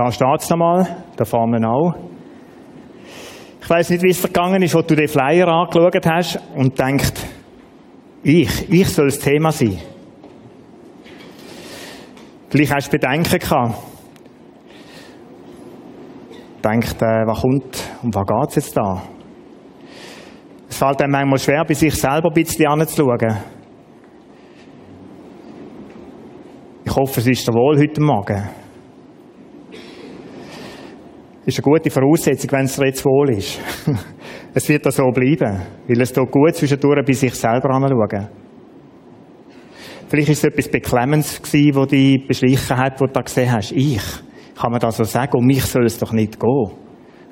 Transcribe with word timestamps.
Da 0.00 0.10
steht 0.10 0.40
es 0.40 0.48
nochmal, 0.48 1.04
da 1.14 1.26
vorne 1.26 1.60
auch. 1.68 1.92
Ich 3.60 3.68
weiß 3.68 3.90
nicht, 3.90 4.02
wie 4.02 4.08
es 4.08 4.22
dir 4.22 4.28
gegangen 4.28 4.62
ist, 4.62 4.74
wo 4.74 4.80
du 4.80 4.94
den 4.94 5.08
Flyer 5.08 5.46
angeschaut 5.46 6.06
hast 6.06 6.40
und 6.56 6.78
denkst, 6.78 7.12
ich, 8.22 8.72
ich 8.72 8.88
soll 8.88 9.08
das 9.08 9.18
Thema 9.18 9.52
sein. 9.52 9.78
Vielleicht 12.48 12.74
hast 12.74 12.86
du 12.86 12.92
Bedenken 12.92 13.38
gehabt. 13.38 13.74
Denkt, 16.64 17.02
äh, 17.02 17.26
was 17.26 17.42
kommt, 17.42 17.90
um 18.02 18.14
was 18.14 18.26
geht 18.26 18.48
es 18.48 18.54
jetzt 18.54 18.76
da? 18.78 19.02
Es 20.66 20.78
fällt 20.78 21.02
einem 21.02 21.12
manchmal 21.12 21.38
schwer, 21.40 21.64
bei 21.66 21.74
sich 21.74 21.94
selber 21.94 22.28
ein 22.28 22.34
bisschen 22.34 22.68
anzuschauen. 22.68 23.36
Ich 26.86 26.96
hoffe, 26.96 27.20
es 27.20 27.26
ist 27.26 27.46
dir 27.46 27.52
wohl 27.52 27.78
heute 27.78 28.00
Morgen. 28.00 28.59
Ist 31.50 31.58
eine 31.58 31.64
gute 31.64 31.90
Voraussetzung, 31.90 32.52
wenn 32.52 32.66
es 32.66 32.76
dir 32.76 32.86
jetzt 32.86 33.04
wohl 33.04 33.30
ist. 33.30 33.58
es 34.54 34.68
wird 34.68 34.86
da 34.86 34.92
so 34.92 35.02
bleiben, 35.10 35.60
weil 35.88 36.00
es 36.00 36.12
tut 36.12 36.30
gut 36.30 36.54
zwischendurch 36.54 37.04
bei 37.04 37.12
sich 37.12 37.34
selber 37.34 37.70
anschauen. 37.70 38.28
Vielleicht 40.06 40.28
ist 40.28 40.38
es 40.38 40.44
etwas 40.44 40.68
Beklemmendes 40.68 41.42
gewesen, 41.42 41.72
das 41.72 41.88
dich 41.88 42.24
beschlichen 42.28 42.76
hat, 42.76 43.00
wo 43.00 43.06
du 43.06 43.12
da 43.14 43.22
gesehen 43.22 43.50
hast. 43.50 43.72
Ich, 43.72 44.00
kann 44.54 44.70
man 44.70 44.78
das 44.78 44.96
so 44.96 45.02
sagen, 45.02 45.38
um 45.38 45.44
mich 45.44 45.64
soll 45.64 45.86
es 45.86 45.98
doch 45.98 46.12
nicht 46.12 46.38
gehen. 46.38 46.70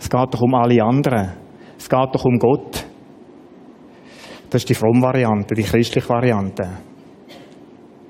Es 0.01 0.11
geht 0.11 0.35
doch 0.35 0.41
um 0.41 0.55
alle 0.57 0.83
anderen. 0.83 1.35
Es 1.79 1.89
geht 1.89 2.09
doch 2.13 2.25
um 2.25 2.41
Gott. 2.41 2.85
Das 4.51 4.63
ist 4.63 4.69
die 4.69 4.75
fromme 4.75 5.01
Variante, 5.01 5.55
die 5.55 5.63
christliche 5.63 6.09
Variante. 6.09 6.69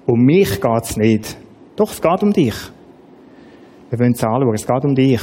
Um 0.07 0.25
mich 0.25 0.59
geht 0.59 0.85
es 0.85 0.97
nicht. 0.97 1.37
Doch, 1.77 1.91
es 1.91 2.01
geht 2.01 2.23
um 2.23 2.33
dich. 2.33 2.57
Wir 3.91 3.99
wollen 3.99 4.13
es 4.13 4.25
anschauen, 4.25 4.55
es 4.55 4.67
geht 4.67 4.85
um 4.87 4.95
dich. 4.95 5.21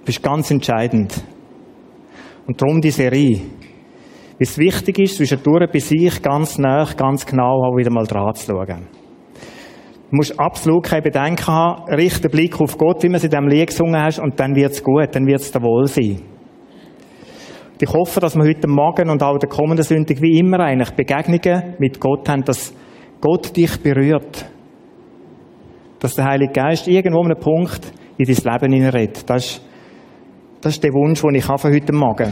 Du 0.00 0.06
bist 0.06 0.22
ganz 0.22 0.50
entscheidend. 0.50 1.22
Und 2.46 2.60
darum 2.60 2.80
die 2.80 2.90
Serie. 2.90 3.42
Wie 4.38 4.44
es 4.44 4.56
wichtig 4.56 4.98
ist, 4.98 5.16
zwischendurch 5.16 5.70
bei 5.70 5.78
sich 5.78 6.22
ganz 6.22 6.56
nah, 6.56 6.84
ganz 6.96 7.26
genau 7.26 7.62
auch 7.62 7.76
wieder 7.76 7.90
mal 7.90 8.06
dran 8.06 8.34
zu 8.34 8.46
schauen. 8.46 8.88
Du 10.10 10.16
musst 10.16 10.40
absolut 10.40 10.84
keine 10.84 11.02
Bedenken 11.02 11.46
haben. 11.46 11.84
Richte 11.92 12.22
den 12.22 12.30
Blick 12.30 12.58
auf 12.58 12.78
Gott, 12.78 13.02
wie 13.02 13.08
man 13.08 13.16
es 13.16 13.24
in 13.24 13.30
diesem 13.30 13.46
Lied 13.46 13.68
gesungen 13.68 14.00
hast, 14.00 14.18
und 14.18 14.40
dann 14.40 14.56
wird 14.56 14.72
es 14.72 14.82
gut, 14.82 15.14
dann 15.14 15.26
wird 15.26 15.40
es 15.40 15.52
dir 15.52 15.62
wohl 15.62 15.86
sein. 15.86 16.22
Und 17.72 17.82
ich 17.82 17.92
hoffe, 17.92 18.20
dass 18.20 18.34
wir 18.34 18.44
heute 18.44 18.66
Morgen 18.66 19.10
und 19.10 19.22
auch 19.22 19.38
der 19.38 19.50
kommenden 19.50 19.84
Sonntag 19.84 20.22
wie 20.22 20.38
immer 20.38 20.60
eigentlich 20.60 20.90
Begegnungen 20.92 21.74
mit 21.78 22.00
Gott 22.00 22.26
haben, 22.28 22.42
dass 22.42 22.74
Gott 23.20 23.54
dich 23.54 23.78
berührt. 23.82 24.46
Dass 25.98 26.14
der 26.14 26.24
Heilige 26.24 26.54
Geist 26.54 26.88
irgendwo 26.88 27.20
an 27.20 27.32
einem 27.32 27.38
Punkt 27.38 27.92
in 28.16 28.24
dein 28.24 28.52
Leben 28.52 28.72
hineinredet. 28.72 29.28
Das 29.28 29.44
ist, 29.44 29.69
das 30.60 30.74
ist 30.74 30.84
der 30.84 30.92
Wunsch, 30.92 31.22
den 31.22 31.34
ich 31.34 31.48
habe 31.48 31.72
heute 31.72 31.92
Morgen. 31.92 32.30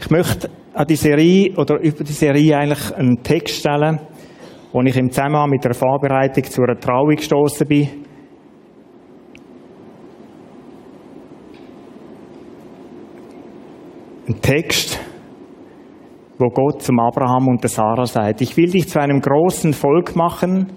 Ich 0.00 0.10
möchte 0.10 0.50
an 0.74 0.86
die 0.86 0.96
Serie 0.96 1.54
oder 1.56 1.78
über 1.80 2.02
die 2.02 2.12
Serie 2.12 2.56
eigentlich 2.56 2.94
einen 2.96 3.22
Text 3.22 3.56
stellen, 3.56 4.00
wo 4.72 4.82
ich 4.82 4.96
im 4.96 5.10
Zusammenhang 5.10 5.50
mit 5.50 5.64
der 5.64 5.74
Vorbereitung 5.74 6.44
zu 6.44 6.62
einer 6.62 6.78
Trauung 6.78 7.14
gestoßen 7.14 7.66
bin. 7.68 7.88
Ein 14.28 14.40
Text, 14.40 14.98
wo 16.38 16.48
Gott 16.48 16.82
zum 16.82 16.98
Abraham 16.98 17.48
und 17.48 17.62
der 17.62 17.70
Sarah 17.70 18.06
sagt, 18.06 18.40
ich 18.40 18.56
will 18.56 18.70
dich 18.70 18.88
zu 18.88 19.00
einem 19.00 19.20
großen 19.20 19.72
Volk 19.72 20.16
machen 20.16 20.72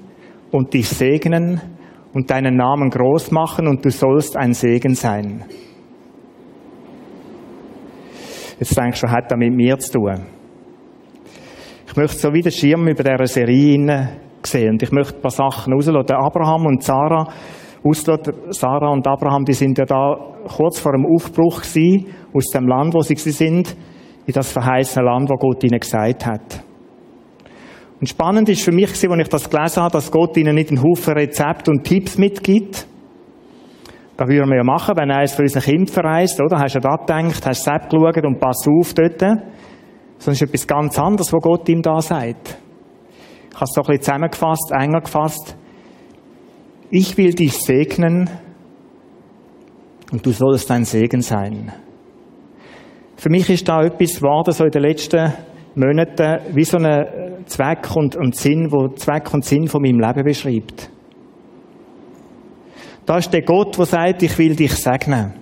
und 0.51 0.73
dich 0.73 0.87
segnen 0.89 1.61
und 2.13 2.29
deinen 2.29 2.55
Namen 2.55 2.89
groß 2.89 3.31
machen 3.31 3.67
und 3.67 3.83
du 3.83 3.89
sollst 3.89 4.37
ein 4.37 4.53
Segen 4.53 4.95
sein. 4.95 5.45
Jetzt 8.59 8.77
denkst 8.77 9.01
du, 9.01 9.09
hat 9.09 9.31
das 9.31 9.37
mit 9.37 9.53
mir 9.53 9.77
zu 9.79 9.93
tun? 9.93 10.25
Ich 11.87 11.95
möchte 11.95 12.17
so 12.17 12.33
wie 12.33 12.41
den 12.41 12.51
Schirm 12.51 12.87
über 12.87 13.03
dieser 13.03 13.25
Serie 13.25 14.09
sehen 14.43 14.69
und 14.71 14.83
ich 14.83 14.91
möchte 14.91 15.15
ein 15.15 15.21
paar 15.21 15.31
Sachen 15.31 15.73
rauslassen. 15.73 16.15
Abraham 16.15 16.65
und 16.67 16.83
Sarah, 16.83 17.27
auslassen. 17.83 18.33
Sarah 18.49 18.91
und 18.91 19.07
Abraham, 19.07 19.43
die 19.45 19.53
sind 19.53 19.77
ja 19.77 19.85
da 19.85 20.15
kurz 20.47 20.79
vor 20.79 20.93
dem 20.93 21.05
Aufbruch 21.05 21.61
gewesen, 21.61 22.07
aus 22.33 22.45
dem 22.47 22.67
Land, 22.67 22.93
wo 22.93 23.01
sie 23.01 23.15
sind, 23.15 23.75
in 24.25 24.33
das 24.33 24.51
verheißene 24.51 25.05
Land, 25.05 25.29
wo 25.29 25.35
Gott 25.35 25.63
ihnen 25.63 25.79
gesagt 25.79 26.25
hat. 26.25 26.63
Und 28.03 28.09
spannend 28.09 28.49
ist 28.49 28.63
für 28.63 28.73
mich, 28.73 28.89
als 28.89 29.01
ich 29.01 29.29
das 29.29 29.49
gelesen 29.49 29.81
habe, 29.81 29.93
dass 29.93 30.11
Gott 30.11 30.35
ihnen 30.35 30.55
nicht 30.55 30.71
einen 30.71 30.83
Haufen 30.83 31.13
Rezepte 31.13 31.71
und 31.71 31.85
Tipps 31.85 32.17
mitgibt. 32.17 32.85
Das 34.17 34.27
würden 34.27 34.49
wir 34.49 34.57
ja 34.57 34.63
machen, 34.65 34.97
wenn 34.97 35.09
eines 35.09 35.33
von 35.33 35.43
unseren 35.43 35.63
Kindern 35.63 35.87
verreist, 35.87 36.41
oder? 36.41 36.59
Hast 36.59 36.75
du 36.75 36.81
da 36.81 36.97
gedacht, 36.97 37.45
hast 37.45 37.65
du 37.65 37.71
selbst 37.71 37.89
geschaut 37.89 38.25
und 38.25 38.41
pass 38.41 38.67
auf 38.67 38.93
dort 38.93 39.21
es 40.19 40.27
ist 40.27 40.41
etwas 40.41 40.67
ganz 40.67 40.99
anderes, 40.99 41.31
was 41.31 41.41
Gott 41.41 41.69
ihm 41.69 41.81
da 41.81 42.01
sagt. 42.01 42.57
Ich 43.51 43.55
habe 43.55 43.63
es 43.63 43.73
so 43.73 43.79
ein 43.79 43.87
bisschen 43.87 44.01
zusammengefasst, 44.01 44.73
enger 44.77 44.99
gefasst. 44.99 45.55
Ich 46.89 47.15
will 47.15 47.33
dich 47.33 47.53
segnen 47.53 48.29
und 50.11 50.25
du 50.25 50.31
sollst 50.31 50.69
ein 50.71 50.83
Segen 50.83 51.21
sein. 51.21 51.71
Für 53.15 53.29
mich 53.29 53.49
ist 53.49 53.69
da 53.69 53.81
etwas 53.81 54.17
geworden, 54.17 54.51
so 54.51 54.65
in 54.65 54.71
den 54.71 54.81
letzten 54.81 55.31
Monaten, 55.75 56.55
wie 56.55 56.63
so 56.63 56.77
ein 56.77 57.45
Zweck 57.45 57.95
und, 57.95 58.15
und 58.15 58.35
Sinn, 58.35 58.71
wo 58.71 58.89
Zweck 58.89 59.33
und 59.33 59.43
Sinn 59.43 59.67
von 59.67 59.81
meinem 59.81 59.99
Leben 59.99 60.23
beschreibt. 60.23 60.89
Da 63.05 63.17
ist 63.17 63.33
der 63.33 63.41
Gott, 63.41 63.77
der 63.77 63.85
sagt, 63.85 64.23
ich 64.23 64.37
will 64.37 64.55
dich 64.55 64.73
segnen. 64.73 65.33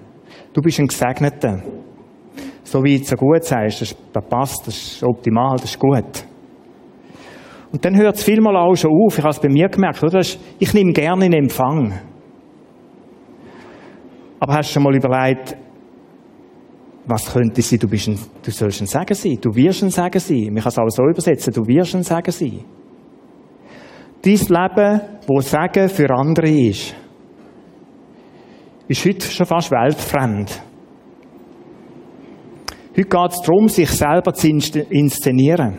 Du 0.53 0.61
bist 0.61 0.79
ein 0.79 0.87
Gesegneter 0.87 1.61
so 2.71 2.81
wie 2.83 2.97
du 2.97 3.03
so 3.03 3.15
gut 3.17 3.43
sagst, 3.43 3.81
das 3.81 4.25
passt, 4.29 4.65
das 4.65 4.75
ist 4.75 5.03
optimal, 5.03 5.57
das 5.57 5.71
ist 5.71 5.79
gut. 5.79 6.25
Und 7.71 7.83
dann 7.83 7.97
hört 7.97 8.15
es 8.15 8.23
vielmal 8.23 8.55
auch 8.55 8.75
schon 8.75 8.91
auf. 8.91 9.17
Ich 9.17 9.23
habe 9.23 9.31
es 9.31 9.39
bei 9.39 9.49
mir 9.49 9.67
gemerkt, 9.67 10.01
oder? 10.03 10.19
Ich 10.19 10.73
nehme 10.73 10.93
gerne 10.93 11.25
in 11.25 11.33
Empfang. 11.33 11.99
Aber 14.39 14.53
hast 14.53 14.69
du 14.69 14.73
schon 14.73 14.83
mal 14.83 14.95
überlegt, 14.95 15.57
was 17.05 17.31
könnte 17.31 17.61
sein? 17.61 17.79
Du, 17.79 17.87
bist 17.87 18.07
ein, 18.07 18.19
du 18.43 18.51
sollst 18.51 18.81
ein 18.81 18.87
Sagen 18.87 19.13
sein. 19.13 19.37
Du 19.41 19.53
wirst 19.55 19.83
ein 19.83 19.89
Sagen 19.89 20.19
sein. 20.19 20.45
Man 20.51 20.63
kann 20.63 20.69
es 20.69 20.77
auch 20.77 20.89
so 20.89 21.03
übersetzen. 21.03 21.53
Du 21.53 21.65
wirst 21.65 21.95
ein 21.95 22.03
Sagen 22.03 22.31
sein. 22.31 22.63
Dein 24.21 24.33
Leben, 24.33 25.01
wo 25.27 25.41
Sagen 25.41 25.89
für 25.89 26.09
andere 26.11 26.49
ist, 26.49 26.95
ist 28.87 29.05
heute 29.05 29.25
schon 29.25 29.45
fast 29.45 29.71
weltfremd. 29.71 30.61
Heute 32.91 33.07
geht 33.07 33.31
es 33.31 33.41
darum, 33.41 33.67
sich 33.67 33.89
selber 33.89 34.33
zu 34.33 34.49
inszenieren. 34.49 35.77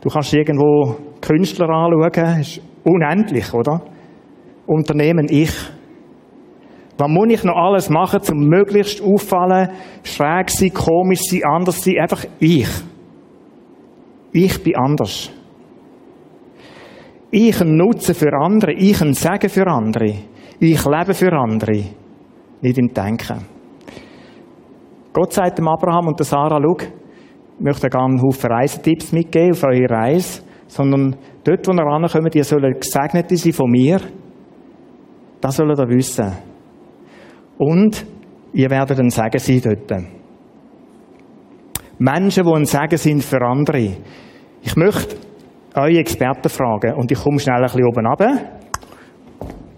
Du 0.00 0.08
kannst 0.08 0.32
irgendwo 0.32 0.96
Künstler 1.20 1.68
anschauen, 1.68 2.40
ist 2.40 2.60
unendlich, 2.84 3.52
oder? 3.52 3.82
Unternehmen 4.66 5.26
ich. 5.28 5.52
Was 7.00 7.08
muss 7.08 7.28
ich 7.30 7.44
noch 7.44 7.56
alles 7.56 7.88
machen, 7.88 8.20
um 8.30 8.46
möglichst 8.46 9.00
auffallen, 9.00 9.70
schräg 10.02 10.50
sein, 10.50 10.74
komisch 10.74 11.22
sein, 11.22 11.40
anders 11.44 11.82
sein? 11.82 11.96
Einfach 11.98 12.26
ich. 12.38 12.68
Ich 14.32 14.62
bin 14.62 14.76
anders. 14.76 15.30
Ich 17.30 17.58
ein 17.58 17.74
Nutzen 17.74 18.14
für 18.14 18.34
andere, 18.34 18.74
ich 18.74 18.98
Segen 18.98 19.48
für 19.48 19.66
andere, 19.66 20.12
ich 20.58 20.84
lebe 20.84 21.14
für 21.14 21.32
andere, 21.32 21.84
nicht 22.60 22.78
im 22.78 22.92
Denken. 22.92 23.46
Gott 25.14 25.32
sagt 25.32 25.56
dem 25.56 25.68
Abraham 25.68 26.08
und 26.08 26.18
der 26.18 26.26
Sarah, 26.26 26.60
schau, 26.62 26.76
ich 26.80 27.64
möchte 27.64 27.88
gerne 27.88 28.08
einen 28.08 28.22
Haufen 28.22 28.52
Reisetipps 28.52 29.12
mitgeben 29.12 29.52
auf 29.52 29.64
eure 29.64 29.88
Reise, 29.88 30.42
sondern 30.66 31.16
dort, 31.44 31.66
wo 31.66 31.72
ihr 31.72 31.82
rankommt, 31.82 32.34
ihr 32.34 32.44
sollt 32.44 32.78
Gesegnete 32.78 33.36
sein 33.36 33.52
von 33.54 33.70
mir. 33.70 34.00
Das 35.40 35.56
sollt 35.56 35.78
ihr 35.78 35.88
wissen. 35.88 36.49
Und 37.60 38.06
ihr 38.54 38.70
werdet 38.70 38.98
ein 38.98 39.10
Segen 39.10 39.38
sein 39.38 39.60
dort. 39.62 40.02
Menschen, 41.98 42.44
die 42.46 42.52
ein 42.54 42.64
Segen 42.64 42.96
sind 42.96 43.22
für 43.22 43.42
andere. 43.42 43.98
Ich 44.62 44.76
möchte 44.76 45.16
eure 45.74 45.98
Experten 45.98 46.48
fragen 46.48 46.94
und 46.94 47.12
ich 47.12 47.18
komme 47.18 47.38
schnell 47.38 47.58
ein 47.58 47.64
bisschen 47.64 47.84
oben 47.84 48.06
runter. 48.06 48.38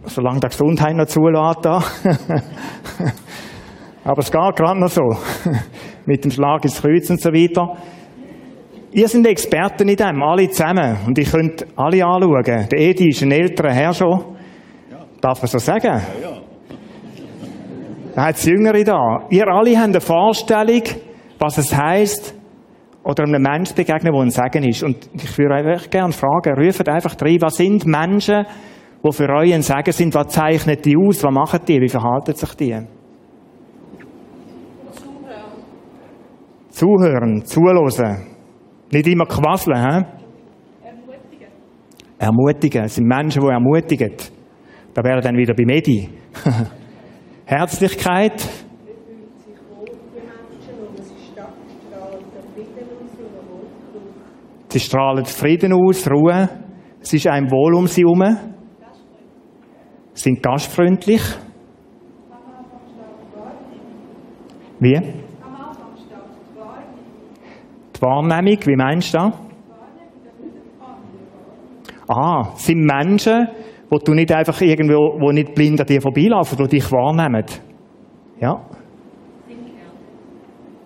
Solange 0.05 0.39
der 0.39 0.51
Gesundheit 0.51 0.95
noch 0.95 1.07
zulässt. 1.07 1.67
Aber 4.05 4.19
es 4.19 4.31
geht 4.31 4.57
gerade 4.57 4.79
noch 4.79 4.89
so. 4.89 5.03
Mit 6.07 6.23
dem 6.23 6.31
Schlag 6.31 6.63
ins 6.65 6.81
Kreuz 6.81 7.11
und 7.11 7.21
so 7.21 7.31
weiter. 7.31 7.77
Ihr 8.93 9.09
seid 9.09 9.27
Experten 9.27 9.89
in 9.89 9.97
dem, 9.97 10.23
alle 10.23 10.49
zusammen. 10.51 10.99
Und 11.05 11.19
ich 11.19 11.33
könnt 11.33 11.67
alle 11.75 12.05
anschauen. 12.05 12.69
Der 12.71 12.79
Edi 12.79 13.09
ist 13.09 13.23
ein 13.23 13.33
älterer 13.33 13.73
Herr 13.73 13.93
schon. 13.93 14.37
Darf 15.21 15.43
man 15.43 15.49
so 15.49 15.59
sagen? 15.59 15.83
Ja, 15.83 16.01
ja. 16.23 16.42
Da 18.15 18.27
hat 18.27 18.37
es 18.37 18.45
Jüngere 18.45 18.85
da. 18.85 19.27
Ihr 19.31 19.47
alle 19.49 19.77
habt 19.77 19.89
eine 19.89 20.01
Vorstellung, 20.01 20.83
was 21.39 21.59
es 21.59 21.77
heisst, 21.77 22.35
oder 23.05 23.25
einem 23.25 23.43
Menschen 23.43 23.75
begegnen, 23.75 24.13
der 24.13 24.23
ein 24.23 24.31
Segen 24.31 24.65
ist. 24.65 24.83
Und 24.83 25.09
ich 25.15 25.37
würde 25.39 25.73
euch 25.73 25.91
gerne 25.91 26.13
fragen, 26.13 26.55
ruft 26.55 26.89
einfach 26.89 27.17
rein, 27.21 27.39
was 27.41 27.57
sind 27.57 27.85
Menschen, 27.87 28.47
die 29.05 29.13
für 29.13 29.29
euch 29.29 29.53
ein 29.53 29.63
Sagen 29.63 29.93
sind? 29.93 30.15
Was 30.15 30.29
zeichnet 30.29 30.85
die 30.85 30.97
aus? 30.97 31.25
Was 31.25 31.33
machen 31.33 31.61
die? 31.67 31.81
Wie 31.81 31.89
verhalten 31.89 32.35
sich 32.35 32.55
die? 32.55 32.77
Zuhören, 36.71 37.45
zuhören. 37.45 38.27
Nicht 38.93 39.07
immer 39.07 39.27
quasseln, 39.27 39.77
hä? 39.77 40.05
Ermutigen. 40.85 41.49
Ermutigen. 42.19 42.85
Es 42.85 42.95
sind 42.95 43.07
Menschen, 43.07 43.43
die 43.43 43.49
ermutigen. 43.49 44.13
Da 44.95 45.03
wären 45.03 45.23
dann 45.23 45.37
wieder 45.37 45.55
bei 45.55 45.65
Medi. 45.65 46.09
Herzlichkeit. 47.45 48.49
Sie 54.69 54.81
strahlen 54.81 55.27
Frieden 55.27 55.73
aus, 55.75 56.11
Ruhe. 56.11 56.49
Es 57.01 57.13
ist 57.13 57.27
einem 57.27 57.51
wohl 57.51 57.75
um 57.75 57.87
sie 57.87 58.03
herum. 58.03 58.39
Sind 60.15 60.43
gastfreundlich. 60.43 61.23
Wie? 64.81 65.01
Die 67.95 68.03
Wahrnehmung, 68.03 68.59
wie 68.65 68.77
meinst 68.77 69.15
du 69.15 69.19
das? 69.19 69.33
Ah, 72.09 72.53
sind 72.57 72.85
Menschen, 72.85 73.49
wo 73.93 73.99
du 73.99 74.15
nicht 74.15 74.33
einfach 74.33 74.59
irgendwo, 74.63 75.21
wo 75.21 75.33
nicht 75.33 75.55
blind 75.55 75.79
an 75.79 75.87
dir 75.87 76.01
vorbeilaufen, 76.01 76.57
die 76.57 76.79
dich 76.79 76.91
wahrnehmen. 76.91 77.45
Ja. 78.41 78.65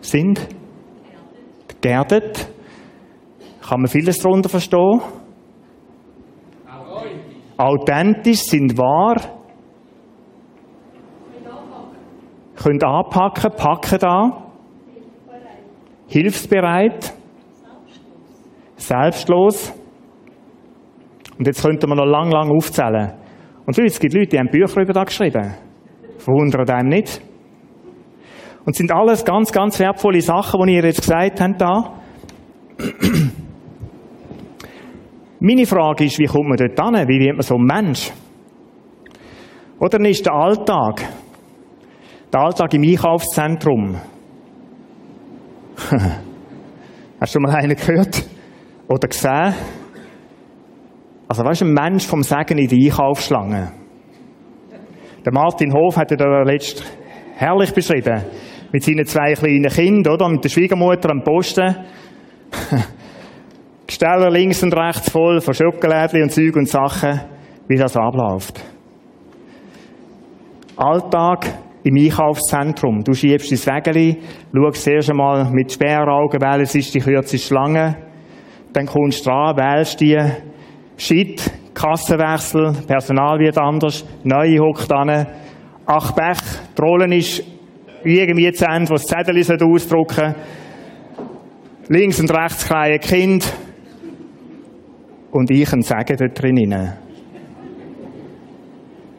Sind 0.00 0.48
geerdet. 1.80 2.48
Kann 3.62 3.82
man 3.82 3.86
vieles 3.86 4.18
darunter 4.18 4.48
verstehen. 4.48 5.00
Authentisch, 7.56 8.40
sind 8.40 8.76
wahr. 8.76 9.22
Können 12.56 12.82
anpacken, 12.82 13.52
packen 13.56 13.98
da. 14.00 14.46
Hilfsbereit. 16.08 17.14
Selbstlos. 18.74 19.72
Und 21.38 21.46
jetzt 21.46 21.62
könnten 21.62 21.88
wir 21.88 21.94
noch 21.96 22.06
lang, 22.06 22.30
lang 22.30 22.50
aufzählen. 22.50 23.12
Und 23.66 23.78
es 23.78 24.00
gibt 24.00 24.14
Leute, 24.14 24.28
die 24.28 24.38
haben 24.38 24.48
Bücher 24.48 24.80
über 24.80 24.92
das 24.92 25.06
geschrieben. 25.06 25.54
Verwundert 26.18 26.70
einem 26.70 26.88
nicht. 26.88 27.20
Und 28.64 28.74
sind 28.74 28.92
alles 28.92 29.24
ganz, 29.24 29.52
ganz 29.52 29.78
wertvolle 29.78 30.20
Sachen, 30.20 30.66
die 30.66 30.74
ihr 30.74 30.84
jetzt 30.84 31.02
gesagt 31.02 31.40
habt 31.40 31.60
da. 31.60 31.94
Meine 35.38 35.66
Frage 35.66 36.04
ist, 36.04 36.18
wie 36.18 36.26
kommt 36.26 36.48
man 36.48 36.56
dort 36.56 36.80
hin? 36.80 37.08
Wie 37.08 37.20
wird 37.20 37.36
man 37.36 37.42
so 37.42 37.56
ein 37.56 37.62
Mensch? 37.62 38.10
Oder 39.78 40.00
ist 40.08 40.24
der 40.24 40.32
Alltag. 40.32 41.02
Der 42.32 42.40
Alltag 42.40 42.72
im 42.74 42.82
Einkaufszentrum. 42.82 43.96
Hast 47.20 47.34
du 47.34 47.38
schon 47.38 47.42
mal 47.42 47.54
einen 47.54 47.76
gehört? 47.76 48.24
Oder 48.88 49.08
gesehen? 49.08 49.54
Also 51.28 51.44
weißt 51.44 51.62
du, 51.62 51.64
ein 51.64 51.72
Mensch 51.72 52.06
vom 52.06 52.22
Segen 52.22 52.58
in 52.58 52.68
die 52.68 52.86
Einkaufsschlange. 52.86 53.72
Der 55.24 55.32
Martin 55.32 55.72
Hof 55.72 55.96
hat 55.96 56.12
er 56.12 56.44
letzt 56.44 56.84
herrlich 57.36 57.72
beschrieben. 57.74 58.22
Mit 58.72 58.84
seinen 58.84 59.06
zwei 59.06 59.32
kleinen 59.34 59.68
Kindern, 59.68 60.14
oder? 60.14 60.28
Mit 60.28 60.44
der 60.44 60.48
Schwiegermutter 60.50 61.10
am 61.10 61.22
Posten. 61.24 61.76
Gesteller 63.86 64.30
links 64.30 64.62
und 64.62 64.76
rechts 64.76 65.10
voll 65.10 65.40
von 65.40 65.54
Schokolädchen 65.54 66.22
und 66.22 66.30
Zeug 66.30 66.54
und 66.56 66.68
Sachen, 66.68 67.20
wie 67.66 67.76
das 67.76 67.96
abläuft. 67.96 68.62
Alltag 70.76 71.46
im 71.82 71.96
Einkaufszentrum. 71.96 73.02
Du 73.02 73.14
schiebst 73.14 73.50
dein 73.50 73.76
Wägeli, 73.76 74.18
schaust 74.54 74.88
erst 74.88 75.10
einmal 75.10 75.50
mit 75.50 75.72
Sperraugen, 75.72 76.40
wählst 76.40 76.76
ist 76.76 76.94
die 76.94 77.00
kürzeste 77.00 77.38
Schlange, 77.38 77.96
dann 78.72 78.86
kommst 78.86 79.24
du 79.24 79.30
dran, 79.30 79.56
wählst 79.56 80.00
die, 80.00 80.18
Shit, 80.96 81.50
Kassenwechsel, 81.74 82.72
Personal 82.86 83.38
wird 83.38 83.58
anders, 83.58 84.04
neue 84.24 84.58
hockt 84.60 84.92
an, 84.92 85.26
ach 85.84 86.12
Bech, 86.12 86.38
die 86.74 87.18
ist 87.18 87.42
irgendwie 88.02 88.52
zu 88.52 88.64
Ende, 88.64 88.90
was 88.90 89.04
das 89.04 89.24
Zettel 89.24 89.62
ausdrucken 89.62 90.34
links 91.88 92.18
und 92.18 92.32
rechts 92.32 92.66
kleine 92.66 92.98
Kind, 92.98 93.52
und 95.36 95.50
ich 95.50 95.72
ein 95.72 95.82
Sagen 95.82 96.16
dort 96.16 96.40
drinnen. 96.40 96.92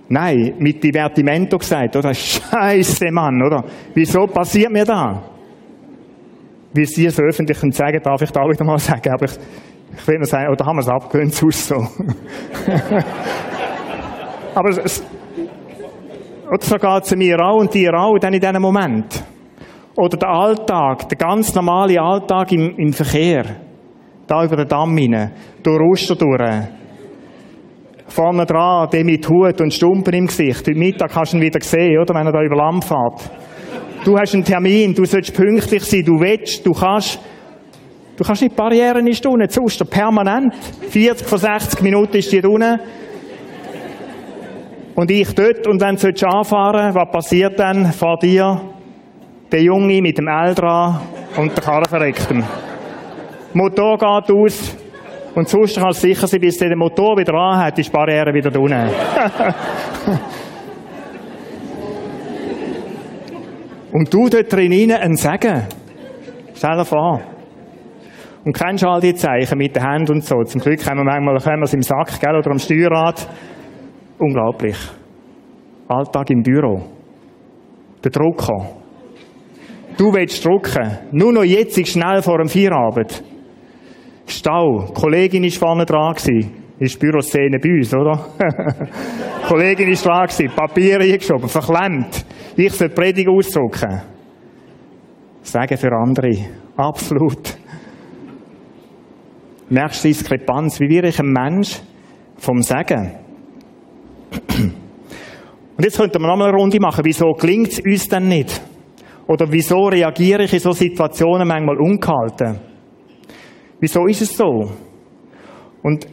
Nein, 0.09 0.53
mit 0.57 0.83
Divertimento 0.83 1.57
gesagt, 1.57 1.95
oder? 1.95 2.13
Scheiße, 2.13 3.11
Mann, 3.11 3.41
oder? 3.41 3.63
Wieso 3.93 4.25
passiert 4.25 4.71
mir 4.71 4.85
das? 4.85 5.17
Wie 6.73 6.85
Sie 6.85 7.05
es 7.05 7.19
öffentlich 7.19 7.57
sagen, 7.75 7.99
darf 8.01 8.21
ich 8.21 8.31
da 8.31 8.41
wieder 8.41 8.63
mal 8.63 8.79
sagen, 8.79 9.09
aber 9.11 9.25
ich, 9.25 9.37
ich 9.97 10.07
will 10.07 10.17
nur 10.17 10.25
sagen, 10.25 10.51
oder 10.51 10.65
haben 10.65 10.77
wir 10.77 10.81
es 10.81 10.89
abgewöhnt, 10.89 11.33
sonst 11.33 11.67
so. 11.67 11.75
aber 14.55 14.69
es, 14.69 15.03
oder 16.49 16.61
so 16.61 16.75
geht 16.75 17.03
es 17.03 17.15
mir 17.15 17.39
auch 17.39 17.59
und 17.59 17.73
dir 17.73 17.93
auch 17.93 18.17
dann 18.19 18.33
in 18.33 18.39
diesem 18.39 18.61
Moment. 18.61 19.23
Oder 19.95 20.17
der 20.17 20.29
Alltag, 20.29 21.09
der 21.09 21.17
ganz 21.17 21.53
normale 21.55 21.99
Alltag 21.99 22.51
im, 22.51 22.77
im 22.77 22.93
Verkehr 22.93 23.43
da 24.27 24.43
über 24.43 24.57
den 24.57 24.67
Damm 24.67 24.95
hinein, 24.97 25.31
durch 25.63 25.81
Oster 25.81 26.15
durch. 26.15 26.41
Vorne 28.07 28.45
dran, 28.45 28.89
der 28.91 29.03
mit 29.03 29.27
Hut 29.27 29.59
und 29.59 29.73
Stumpen 29.73 30.13
im 30.13 30.27
Gesicht. 30.27 30.67
Heute 30.67 30.79
Mittag 30.79 31.15
hast 31.15 31.33
du 31.33 31.37
ihn 31.37 31.43
wieder 31.43 31.59
gesehen, 31.59 31.99
oder? 31.99 32.13
Wenn 32.13 32.25
er 32.25 32.31
da 32.31 32.41
über 32.41 32.55
Land 32.55 32.85
fährt. 32.85 33.29
Du 34.05 34.17
hast 34.17 34.33
einen 34.33 34.45
Termin, 34.45 34.93
du 34.93 35.03
sollst 35.03 35.33
pünktlich 35.33 35.83
sein, 35.83 36.05
du 36.05 36.19
willst, 36.19 36.65
du 36.65 36.71
kannst. 36.71 37.19
Du 38.17 38.23
kannst 38.23 38.41
nicht 38.41 38.55
Barrieren 38.55 39.05
in 39.05 39.13
Stunden, 39.13 39.47
Oster 39.59 39.85
permanent. 39.85 40.51
40 40.89 41.27
von 41.27 41.37
60 41.37 41.81
Minuten 41.81 42.17
ist 42.17 42.31
die 42.31 42.41
unten. 42.41 42.79
Und 44.95 45.11
ich 45.11 45.35
dort, 45.35 45.67
und 45.67 45.79
wenn 45.79 45.95
du 45.95 46.27
anfahren 46.27 46.95
was 46.95 47.11
passiert 47.11 47.59
dann 47.59 47.91
vor 47.93 48.17
dir? 48.17 48.59
Der 49.51 49.61
Junge 49.61 50.01
mit 50.01 50.17
dem 50.17 50.27
L 50.27 50.55
dran 50.55 50.99
und 51.37 51.55
der 51.55 51.63
Karre 51.63 51.87
verreckt 51.87 52.31
ihm. 52.31 52.43
Motor 53.53 53.97
geht 53.99 54.35
aus. 54.35 54.75
Und 55.35 55.47
sonst 55.47 55.77
kannst 55.79 56.03
du 56.03 56.07
sicher 56.07 56.25
sein, 56.25 56.41
bis 56.41 56.57
der 56.57 56.75
Motor 56.75 57.15
wieder 57.17 57.35
anhat, 57.35 57.77
ist 57.77 57.89
die 57.89 57.91
Barriere 57.91 58.33
wieder 58.33 58.59
unten. 58.59 58.89
Und 63.93 64.11
du 64.13 64.27
dort 64.27 64.51
drinnen 64.51 64.91
ein 64.91 65.15
Segen. 65.15 65.67
Stell 66.55 66.77
dir 66.77 66.85
vor. 66.85 67.36
Und 68.47 68.53
kennst 68.53 68.81
du 68.81 68.87
all 68.87 69.01
die 69.01 69.13
Zeichen 69.13 69.57
mit 69.57 69.75
den 69.75 69.85
Händen 69.85 70.13
und 70.13 70.23
so? 70.23 70.41
Zum 70.43 70.61
Glück 70.61 70.79
haben 70.87 70.99
wir 70.99 71.03
manchmal 71.03 71.35
haben 71.35 71.59
wir 71.59 71.65
es 71.65 71.73
im 71.73 71.81
Sack, 71.81 72.17
gell, 72.21 72.33
oder 72.33 72.49
am 72.49 72.57
Steuerrad. 72.57 73.27
Unglaublich. 74.19 74.77
Alltag 75.89 76.29
im 76.29 76.43
Büro. 76.43 76.81
Der 78.01 78.09
Drucker. 78.09 78.69
Du 79.97 80.13
willst 80.13 80.45
drucken. 80.45 80.97
Nur 81.11 81.33
noch 81.33 81.43
jetzt 81.43 81.85
schnell 81.89 82.21
vor 82.21 82.37
dem 82.37 82.47
Feierabend. 82.47 83.21
Stau. 84.27 84.85
Die 84.87 84.93
Kollegin 84.93 85.43
war 85.43 85.51
vorne 85.51 85.85
dran 85.85 86.13
gewesen. 86.13 86.53
Ist 86.79 86.97
Büroszene 87.01 87.59
bei 87.59 87.69
uns, 87.69 87.93
oder? 87.93 88.27
die 88.39 89.45
Kollegin 89.49 89.89
war 89.89 89.95
dran 90.03 90.27
gewesen. 90.27 90.55
Papier 90.55 91.01
eingeschoben, 91.01 91.49
verklemmt. 91.49 92.25
Ich 92.55 92.71
soll 92.71 92.87
die 92.87 92.95
Predigt 92.95 93.27
ausdrucken. 93.27 94.03
Sagen 95.41 95.77
für 95.77 95.91
andere. 95.91 96.31
Absolut. 96.77 97.56
Merkst 99.69 100.03
du 100.03 100.07
Diskrepanz? 100.07 100.79
Wie 100.79 100.89
wäre 100.89 101.07
ich 101.09 101.19
ein 101.19 101.31
Mensch 101.31 101.81
vom 102.37 102.61
Sagen? 102.61 103.15
Und 105.77 105.83
jetzt 105.83 105.97
könnten 105.97 106.21
wir 106.21 106.27
nochmal 106.27 106.49
eine 106.49 106.57
Runde 106.57 106.79
machen. 106.79 107.03
Wieso 107.03 107.33
gelingt 107.33 107.69
es 107.69 107.79
uns 107.79 108.07
denn 108.07 108.27
nicht? 108.27 108.61
Oder 109.27 109.51
wieso 109.51 109.87
reagiere 109.87 110.43
ich 110.43 110.53
in 110.53 110.59
so 110.59 110.71
Situationen 110.71 111.47
manchmal 111.47 111.77
ungehalten? 111.77 112.59
Wieso 113.79 114.05
ist 114.05 114.21
es 114.21 114.35
so? 114.35 114.71
Und 115.83 116.07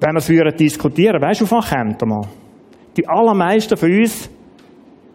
wenn 0.00 0.12
wir 0.12 0.18
es 0.18 0.28
würden 0.28 0.56
diskutieren, 0.56 1.20
weißt 1.20 1.40
du, 1.40 1.44
auf 1.44 1.52
was 1.52 1.70
kommt 1.70 2.06
mal? 2.06 2.28
Die 2.96 3.08
allermeisten 3.08 3.76
von 3.76 3.90
uns, 3.90 4.30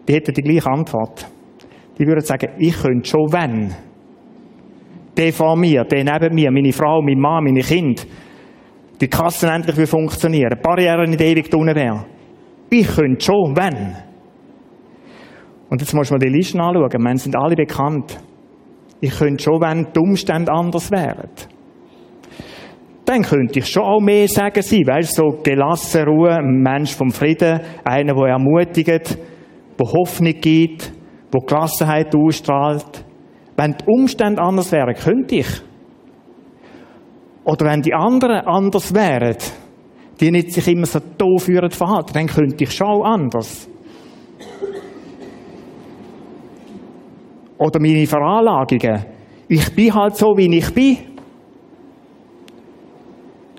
die 0.06 0.14
hätten 0.14 0.34
die 0.34 0.42
gleiche 0.42 0.68
Antwort. 0.68 1.26
Die 1.98 2.04
würden 2.06 2.24
sagen, 2.24 2.50
ich 2.58 2.76
könnte 2.76 3.08
schon, 3.08 3.32
wenn. 3.32 3.74
Der 5.16 5.32
vor 5.32 5.56
mir, 5.56 5.84
der 5.84 6.04
neben 6.04 6.34
mir, 6.34 6.50
meine 6.50 6.72
Frau, 6.72 7.00
mein 7.02 7.18
Mann, 7.18 7.44
meine 7.44 7.60
Kinder, 7.60 8.02
die 9.00 9.08
Kassen 9.08 9.48
endlich 9.48 9.88
funktionieren, 9.88 10.58
Barrieren 10.62 11.10
nicht 11.10 11.20
ewig 11.20 11.52
unten 11.54 11.74
wären. 11.74 12.04
Ich 12.70 12.86
könnte 12.88 13.24
schon, 13.24 13.56
wenn. 13.56 13.96
Und 15.68 15.80
jetzt 15.80 15.94
muss 15.94 16.10
man 16.10 16.20
die 16.20 16.28
Listen 16.28 16.60
anschauen. 16.60 16.90
Wir 16.90 17.16
sind 17.18 17.36
alle 17.36 17.54
bekannt. 17.54 18.18
Ich 19.00 19.18
könnte 19.18 19.42
schon, 19.42 19.60
wenn 19.60 19.86
die 19.92 19.98
Umstände 20.00 20.50
anders 20.50 20.90
wären. 20.90 21.28
dann 23.04 23.22
könnte 23.22 23.58
ich 23.58 23.66
schon 23.66 23.82
auch 23.82 24.00
mehr 24.00 24.26
sagen 24.28 24.62
sein. 24.62 24.86
Weißt 24.86 25.14
so 25.14 25.38
gelassen, 25.42 26.04
Ruhe, 26.04 26.36
ein 26.36 26.62
Mensch 26.62 26.94
vom 26.94 27.10
Frieden, 27.10 27.60
einer, 27.84 28.14
der 28.14 28.26
ermutigt, 28.28 29.18
der 29.78 29.92
Hoffnung 29.92 30.34
gibt, 30.40 30.92
der 31.32 31.40
Gelassenheit 31.46 32.14
ausstrahlt. 32.14 33.03
Wenn 33.56 33.72
die 33.72 33.84
Umstände 33.86 34.42
anders 34.42 34.72
wären, 34.72 34.94
könnte 34.94 35.36
ich. 35.36 35.46
Oder 37.44 37.66
wenn 37.66 37.82
die 37.82 37.94
anderen 37.94 38.46
anders 38.46 38.94
wären, 38.94 39.36
die 40.20 40.30
nicht 40.30 40.52
sich 40.52 40.66
immer 40.68 40.86
so 40.86 41.00
doof 41.18 41.44
verhalten, 41.70 42.12
dann 42.14 42.26
könnte 42.26 42.64
ich 42.64 42.72
schon 42.72 43.02
anders. 43.02 43.68
Oder 47.58 47.80
meine 47.80 48.06
Veranlagungen. 48.06 49.04
Ich 49.48 49.74
bin 49.74 49.94
halt 49.94 50.16
so, 50.16 50.36
wie 50.36 50.56
ich 50.56 50.72
bin. 50.72 50.98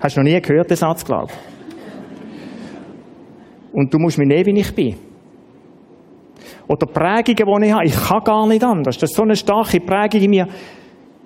Hast 0.00 0.16
du 0.16 0.20
noch 0.20 0.30
nie 0.30 0.40
gehört, 0.40 0.68
den 0.70 0.76
Satz, 0.76 1.04
glaube 1.04 1.32
ich? 1.32 1.38
Und 3.72 3.92
du 3.92 3.98
musst 3.98 4.18
mich 4.18 4.28
nehmen, 4.28 4.46
wie 4.46 4.60
ich 4.60 4.74
bin. 4.74 5.05
Oder 6.68 6.86
Prägungen, 6.86 7.62
die 7.62 7.68
ich 7.68 7.72
habe. 7.72 7.86
Ich 7.86 8.08
kann 8.08 8.24
gar 8.24 8.46
nicht 8.46 8.64
anders. 8.64 8.98
Das 8.98 9.10
ist 9.10 9.16
so 9.16 9.22
eine 9.22 9.36
starke 9.36 9.80
Prägung 9.80 10.22
in 10.22 10.30
mir. 10.30 10.48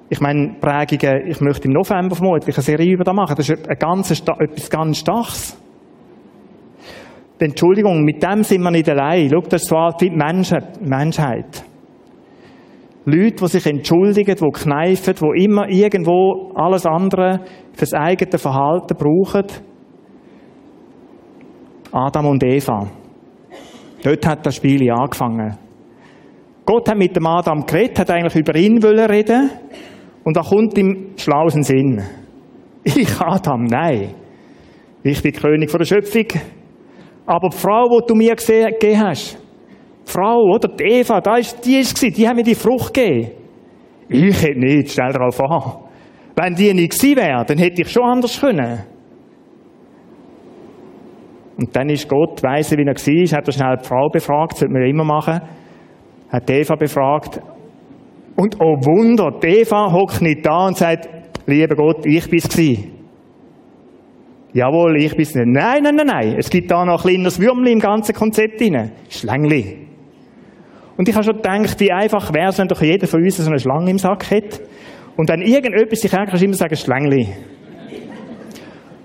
Ich 0.08 0.20
meine, 0.20 0.56
Prägungen, 0.60 1.28
ich 1.28 1.40
möchte 1.40 1.68
im 1.68 1.74
November 1.74 2.16
vermutlich 2.16 2.56
eine 2.56 2.62
Serie 2.62 2.92
über 2.92 3.04
das 3.04 3.14
machen. 3.14 3.36
Das 3.36 3.48
ist 3.48 3.68
ein 3.68 3.78
ganz, 3.78 4.10
etwas 4.10 4.70
ganz 4.70 4.98
Starkes. 4.98 5.56
Entschuldigung, 7.38 8.04
mit 8.04 8.22
dem 8.22 8.42
sind 8.42 8.62
wir 8.62 8.70
nicht 8.70 8.88
allein. 8.88 9.30
Schau, 9.30 9.40
das 9.40 9.62
ist 9.62 9.68
so 9.68 9.76
alt 9.76 10.00
wie 10.00 10.10
Menschheit. 10.10 11.64
Leute, 13.06 13.36
die 13.36 13.46
sich 13.46 13.66
entschuldigen, 13.66 14.36
die 14.36 14.50
kneifen, 14.50 15.14
die 15.14 15.44
immer 15.44 15.68
irgendwo 15.68 16.52
alles 16.54 16.84
andere 16.84 17.40
fürs 17.72 17.94
eigene 17.94 18.36
Verhalten 18.36 18.94
brauchen. 18.94 19.46
Adam 21.92 22.26
und 22.26 22.44
Eva. 22.44 22.88
Dort 24.02 24.26
hat 24.26 24.46
das 24.46 24.56
Spiel 24.56 24.90
angefangen. 24.90 25.56
Gott 26.64 26.88
hat 26.88 26.96
mit 26.96 27.16
dem 27.16 27.26
Adam 27.26 27.66
geredet, 27.66 27.98
hat 27.98 28.10
eigentlich 28.10 28.36
über 28.36 28.56
ihn 28.56 28.82
wollen 28.82 29.10
reden. 29.10 29.50
Und 30.24 30.36
da 30.36 30.42
kommt 30.42 30.76
ihm 30.78 31.12
schlausen 31.16 31.62
Sinn. 31.62 32.02
Ich, 32.84 33.20
Adam, 33.20 33.64
nein. 33.64 34.14
Ich 35.02 35.22
bin 35.22 35.32
König 35.32 35.70
der 35.70 35.84
Schöpfung. 35.84 36.26
Aber 37.26 37.48
die 37.48 37.56
Frau, 37.56 37.88
die 37.88 38.06
du 38.06 38.14
mir 38.14 38.34
gegeben 38.36 39.00
hast, 39.00 39.38
die 40.06 40.10
Frau, 40.10 40.42
oder? 40.54 40.68
Die 40.68 40.84
Eva, 40.84 41.20
da 41.20 41.36
ist, 41.36 41.64
die 41.64 41.76
ist 41.76 42.00
die 42.00 42.28
hat 42.28 42.36
mir 42.36 42.42
die 42.42 42.54
Frucht 42.54 42.94
gegeben. 42.94 43.30
Ich 44.08 44.42
hätte 44.42 44.58
nicht, 44.58 44.90
stell 44.90 45.12
darauf 45.12 45.40
an. 45.40 45.84
Wenn 46.36 46.54
die 46.54 46.72
nicht 46.74 46.92
gewesen 46.92 47.16
wäre, 47.16 47.44
dann 47.44 47.58
hätte 47.58 47.82
ich 47.82 47.88
schon 47.88 48.04
anders 48.04 48.40
können. 48.40 48.84
Und 51.60 51.76
dann 51.76 51.90
ist 51.90 52.08
Gott, 52.08 52.42
weiss 52.42 52.70
wie 52.70 52.80
er 52.80 52.86
war, 52.86 53.38
hat 53.38 53.46
er 53.46 53.52
schnell 53.52 53.76
die 53.82 53.86
Frau 53.86 54.08
befragt, 54.08 54.52
das 54.52 54.60
sollte 54.60 54.72
man 54.72 54.82
immer 54.82 55.04
machen, 55.04 55.42
hat 56.30 56.50
Eva 56.50 56.74
befragt. 56.74 57.38
Und 58.34 58.56
oh 58.58 58.76
Wunder, 58.80 59.38
Eva 59.42 59.92
hockt 59.92 60.22
nicht 60.22 60.46
da 60.46 60.68
und 60.68 60.78
sagt, 60.78 61.10
lieber 61.46 61.76
Gott, 61.76 62.06
ich 62.06 62.30
bin's 62.30 62.48
gewesen. 62.48 62.92
Jawohl, 64.54 65.02
ich 65.02 65.14
bin's 65.14 65.34
nicht. 65.34 65.48
Nein, 65.48 65.82
nein, 65.82 65.96
nein, 65.96 66.06
nein. 66.06 66.34
Es 66.38 66.48
gibt 66.48 66.70
da 66.70 66.86
noch 66.86 67.04
ein 67.04 67.10
kleines 67.10 67.38
Würmli 67.38 67.72
im 67.72 67.78
ganzen 67.78 68.14
Konzept 68.14 68.58
drin. 68.58 68.92
Schlängli. 69.10 69.86
Und 70.96 71.08
ich 71.10 71.14
habe 71.14 71.24
schon 71.24 71.36
gedacht, 71.36 71.78
wie 71.78 71.92
einfach 71.92 72.32
wäre 72.32 72.48
es, 72.48 72.58
wenn 72.58 72.68
doch 72.68 72.80
jeder 72.80 73.06
von 73.06 73.22
uns 73.22 73.36
so 73.36 73.46
eine 73.46 73.58
Schlange 73.58 73.90
im 73.90 73.98
Sack 73.98 74.30
hätte. 74.30 74.62
Und 75.16 75.28
dann 75.28 75.42
irgendetwas 75.42 76.10
kannst 76.10 76.40
du 76.40 76.44
immer 76.44 76.54
sagen, 76.54 76.74
Schlängli. 76.74 77.28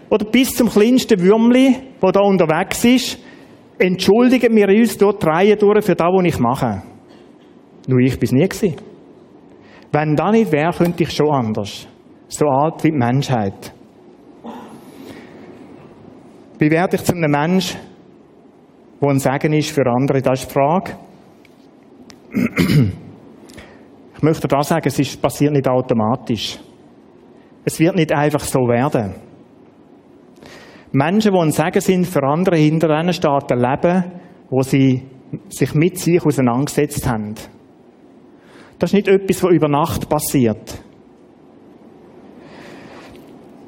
Oder 0.09 0.25
bis 0.25 0.55
zum 0.55 0.69
kleinsten 0.69 1.19
Würmli, 1.19 1.75
wo 1.99 2.11
da 2.11 2.21
unterwegs 2.21 2.83
ist, 2.85 3.19
entschuldigen 3.77 4.55
wir 4.55 4.69
uns 4.69 4.97
dort 4.97 5.23
die 5.23 5.27
Reihe 5.27 5.55
durch 5.55 5.83
für 5.83 5.95
das, 5.95 6.07
was 6.07 6.25
ich 6.25 6.39
mache. 6.39 6.83
Nur 7.87 7.99
ich 7.99 8.17
bin 8.19 8.27
es 8.27 8.31
nie 8.31 8.47
gewesen. 8.47 8.75
Wenn 9.91 10.15
das 10.15 10.31
nicht 10.31 10.51
wäre, 10.51 10.73
könnte 10.73 11.03
ich 11.03 11.11
schon 11.11 11.31
anders. 11.31 11.87
So 12.27 12.47
alt 12.47 12.83
wie 12.83 12.91
die 12.91 12.97
Menschheit. 12.97 13.73
Wie 16.57 16.71
werde 16.71 16.95
ich 16.95 17.03
zu 17.03 17.13
einem 17.13 17.31
Mensch, 17.31 17.75
der 19.01 19.09
ein 19.09 19.19
Segen 19.19 19.53
ist 19.53 19.71
für 19.71 19.85
andere? 19.85 20.21
Das 20.21 20.41
ist 20.41 20.49
die 20.49 20.53
Frage. 20.53 20.91
Ich 24.15 24.23
möchte 24.23 24.47
da 24.47 24.63
sagen, 24.63 24.87
es 24.87 25.17
passiert 25.17 25.53
nicht 25.53 25.67
automatisch. 25.67 26.59
Es 27.63 27.79
wird 27.79 27.95
nicht 27.95 28.13
einfach 28.13 28.41
so 28.41 28.59
werden. 28.59 29.15
Menschen, 30.95 31.33
die 31.33 31.39
ein 31.39 31.51
Segen 31.51 31.81
sind 31.81 32.07
für 32.07 32.23
andere, 32.23 32.55
hinter 32.55 32.89
ihnen 32.97 33.11
steht 33.11 33.51
ein 33.51 33.59
Leben, 33.59 34.03
wo 34.49 34.61
sie 34.61 35.03
sich 35.49 35.73
mit 35.75 35.97
sich 35.99 36.25
auseinandergesetzt 36.25 37.05
haben. 37.05 37.35
Das 38.79 38.91
ist 38.91 38.93
nicht 38.93 39.09
etwas, 39.09 39.43
was 39.43 39.51
über 39.51 39.67
Nacht 39.67 40.07
passiert. 40.07 40.81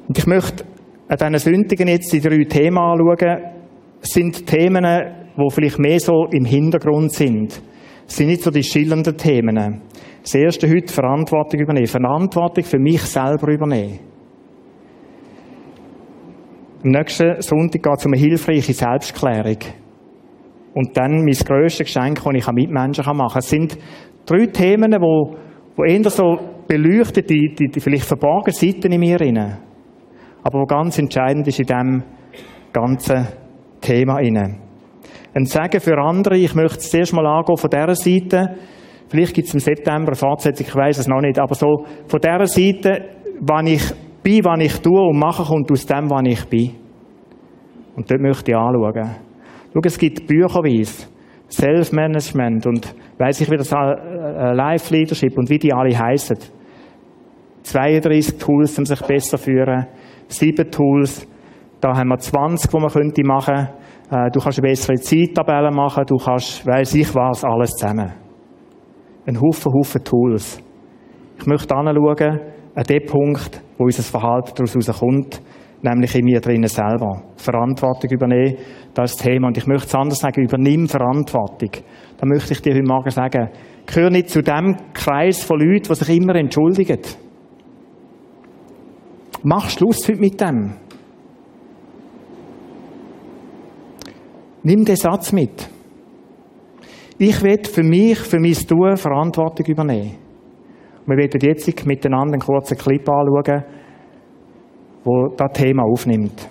Und 0.08 0.16
ich 0.16 0.26
möchte 0.26 0.64
an 1.08 1.18
diesen 1.18 1.52
Sündigen 1.52 1.88
jetzt 1.88 2.10
die 2.14 2.20
drei 2.20 2.44
Themen 2.44 2.78
anschauen. 2.78 3.42
Es 4.00 4.10
sind 4.10 4.46
Themen, 4.46 4.84
die 5.36 5.50
vielleicht 5.50 5.78
mehr 5.78 6.00
so 6.00 6.28
im 6.30 6.46
Hintergrund 6.46 7.12
sind. 7.12 7.60
Das 8.06 8.16
sind 8.16 8.28
nicht 8.28 8.42
so 8.42 8.50
die 8.50 8.62
schillernden 8.62 9.18
Themen. 9.18 9.82
Das 10.22 10.34
erste 10.34 10.66
heute 10.66 10.90
Verantwortung 10.90 11.60
übernehmen. 11.60 11.86
Verantwortung 11.88 12.64
für 12.64 12.78
mich 12.78 13.02
selber 13.02 13.52
übernehmen. 13.52 14.07
Am 16.84 16.90
nächsten 16.90 17.40
Sonntag 17.40 17.82
geht 17.82 17.98
es 17.98 18.06
um 18.06 18.12
eine 18.12 18.20
hilfreiche 18.20 18.72
Selbstklärung. 18.72 19.58
Und 20.74 20.96
dann 20.96 21.24
mein 21.24 21.34
grösstes 21.34 21.86
Geschenk, 21.86 22.22
das 22.22 22.34
ich 22.34 22.52
Mitmenschen 22.52 23.04
machen 23.04 23.28
kann. 23.32 23.38
Es 23.38 23.50
sind 23.50 23.78
drei 24.26 24.46
Themen, 24.46 24.90
die, 24.90 24.98
wo 24.98 25.84
eher 25.84 26.10
so 26.10 26.38
beleuchten, 26.68 27.24
die, 27.26 27.54
die, 27.58 27.68
die 27.68 27.80
vielleicht 27.80 28.04
verborgenen 28.04 28.54
Seiten 28.54 28.92
in 28.92 29.00
mir 29.00 29.20
rein. 29.20 29.58
Aber 30.42 30.60
wo 30.60 30.66
ganz 30.66 30.98
entscheidend 30.98 31.48
ist 31.48 31.58
in 31.58 31.66
diesem 31.66 32.02
ganzen 32.72 33.26
Thema 33.80 34.20
inne 34.20 34.68
ein 35.34 35.44
Segen 35.44 35.80
für 35.80 35.98
andere. 35.98 36.36
Ich 36.36 36.54
möchte 36.54 36.78
es 36.78 36.90
zuerst 36.90 37.12
mal 37.12 37.26
angehen 37.26 37.56
von 37.56 37.70
dieser 37.70 37.94
Seite. 37.94 38.56
Vielleicht 39.08 39.34
gibt 39.34 39.48
es 39.48 39.54
im 39.54 39.60
September 39.60 40.08
eine 40.08 40.16
Fortsetzung, 40.16 40.66
ich 40.66 40.74
weiß 40.74 40.98
es 40.98 41.08
noch 41.08 41.20
nicht, 41.20 41.38
aber 41.38 41.54
so 41.54 41.84
von 42.06 42.20
dieser 42.20 42.46
Seite, 42.46 43.04
wann 43.40 43.66
ich 43.66 43.82
bin, 44.28 44.44
wann 44.44 44.60
ich 44.60 44.78
tue 44.80 45.00
und 45.00 45.18
mache, 45.18 45.42
kommt 45.42 45.70
aus 45.72 45.86
dem, 45.86 46.10
wann 46.10 46.26
ich 46.26 46.44
bin. 46.46 46.72
Und 47.96 48.10
dort 48.10 48.20
möchte 48.20 48.50
ich 48.50 48.56
anschauen. 48.56 49.16
Schau, 49.72 49.80
es 49.82 49.98
gibt 49.98 50.26
Bücherweise, 50.26 51.08
Self-Management 51.48 52.66
und 52.66 52.94
weiss 53.18 53.40
ich, 53.40 53.50
wie 53.50 53.56
das 53.56 53.72
äh, 53.72 54.52
Life-Leadership 54.52 55.36
und 55.38 55.48
wie 55.48 55.58
die 55.58 55.72
alle 55.72 55.98
heißen. 55.98 56.36
32 57.62 58.38
Tools, 58.38 58.78
um 58.78 58.84
sich 58.84 59.00
besser 59.00 59.38
zu 59.38 59.44
führen. 59.44 59.86
Sieben 60.26 60.70
Tools. 60.70 61.26
Da 61.80 61.96
haben 61.96 62.08
wir 62.08 62.18
20, 62.18 62.70
die 62.70 62.78
man 62.78 62.90
könnte 62.90 63.22
machen 63.24 63.54
könnte. 63.54 64.26
Äh, 64.26 64.30
du 64.30 64.40
kannst 64.40 64.58
eine 64.58 64.68
bessere 64.68 64.96
Zeittabelle 64.96 65.70
machen, 65.70 66.04
du 66.06 66.16
kannst, 66.16 66.66
weiss 66.66 66.94
ich 66.94 67.14
was, 67.14 67.44
alles 67.44 67.70
zusammen. 67.70 68.12
Ein 69.26 69.40
Haufen, 69.40 69.72
Haufen 69.72 70.04
Tools. 70.04 70.62
Ich 71.38 71.46
möchte 71.46 71.74
anschauen, 71.74 72.40
an 72.78 72.84
dem 72.84 73.04
Punkt, 73.06 73.60
wo 73.76 73.86
unser 73.86 74.04
Verhalten 74.04 74.52
daraus 74.54 74.72
herauskommt, 74.72 75.42
nämlich 75.82 76.14
in 76.14 76.24
mir 76.24 76.40
drinnen 76.40 76.68
selber. 76.68 77.24
Verantwortung 77.34 78.08
übernehmen, 78.08 78.56
das 78.94 79.10
ist 79.10 79.18
das 79.18 79.26
Thema. 79.26 79.48
Und 79.48 79.58
ich 79.58 79.66
möchte 79.66 79.88
es 79.88 79.94
anders 79.96 80.20
sagen, 80.20 80.44
übernimm 80.44 80.86
Verantwortung. 80.86 81.70
Da 82.18 82.26
möchte 82.26 82.52
ich 82.52 82.62
dir 82.62 82.74
heute 82.74 82.86
Morgen 82.86 83.10
sagen, 83.10 83.50
gehör 83.84 84.10
nicht 84.10 84.30
zu 84.30 84.42
dem 84.42 84.76
Kreis 84.94 85.42
von 85.42 85.58
Leuten, 85.58 85.88
die 85.88 85.94
sich 85.96 86.16
immer 86.16 86.36
entschuldigen. 86.36 87.00
Mach 89.42 89.68
Schluss 89.70 90.08
heute 90.08 90.20
mit 90.20 90.40
dem. 90.40 90.74
Nimm 94.62 94.84
den 94.84 94.96
Satz 94.96 95.32
mit. 95.32 95.68
Ich 97.18 97.42
will 97.42 97.64
für 97.64 97.82
mich, 97.82 98.18
für 98.18 98.38
mein 98.38 98.54
Tun 98.54 98.96
Verantwortung 98.96 99.66
übernehmen. 99.66 100.27
Wir 101.08 101.16
werden 101.16 101.40
jetzt 101.40 101.86
miteinander 101.86 102.34
einen 102.34 102.42
kurzen 102.42 102.76
Clip 102.76 103.08
anschauen, 103.08 103.64
wo 105.04 105.28
das 105.34 105.52
Thema 105.54 105.84
aufnimmt. 105.84 106.50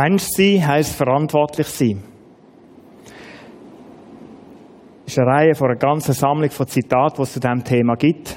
Mensch 0.00 0.28
sein 0.28 0.64
heisst 0.64 0.94
verantwortlich 0.94 1.66
sein. 1.66 2.04
Das 5.04 5.14
ist 5.14 5.18
eine 5.18 5.26
Reihe 5.26 5.54
von 5.56 5.70
einer 5.70 5.78
ganzen 5.78 6.12
Sammlung 6.12 6.50
von 6.50 6.68
Zitaten, 6.68 7.16
die 7.16 7.22
es 7.22 7.32
zu 7.32 7.40
diesem 7.40 7.64
Thema 7.64 7.96
gibt. 7.96 8.36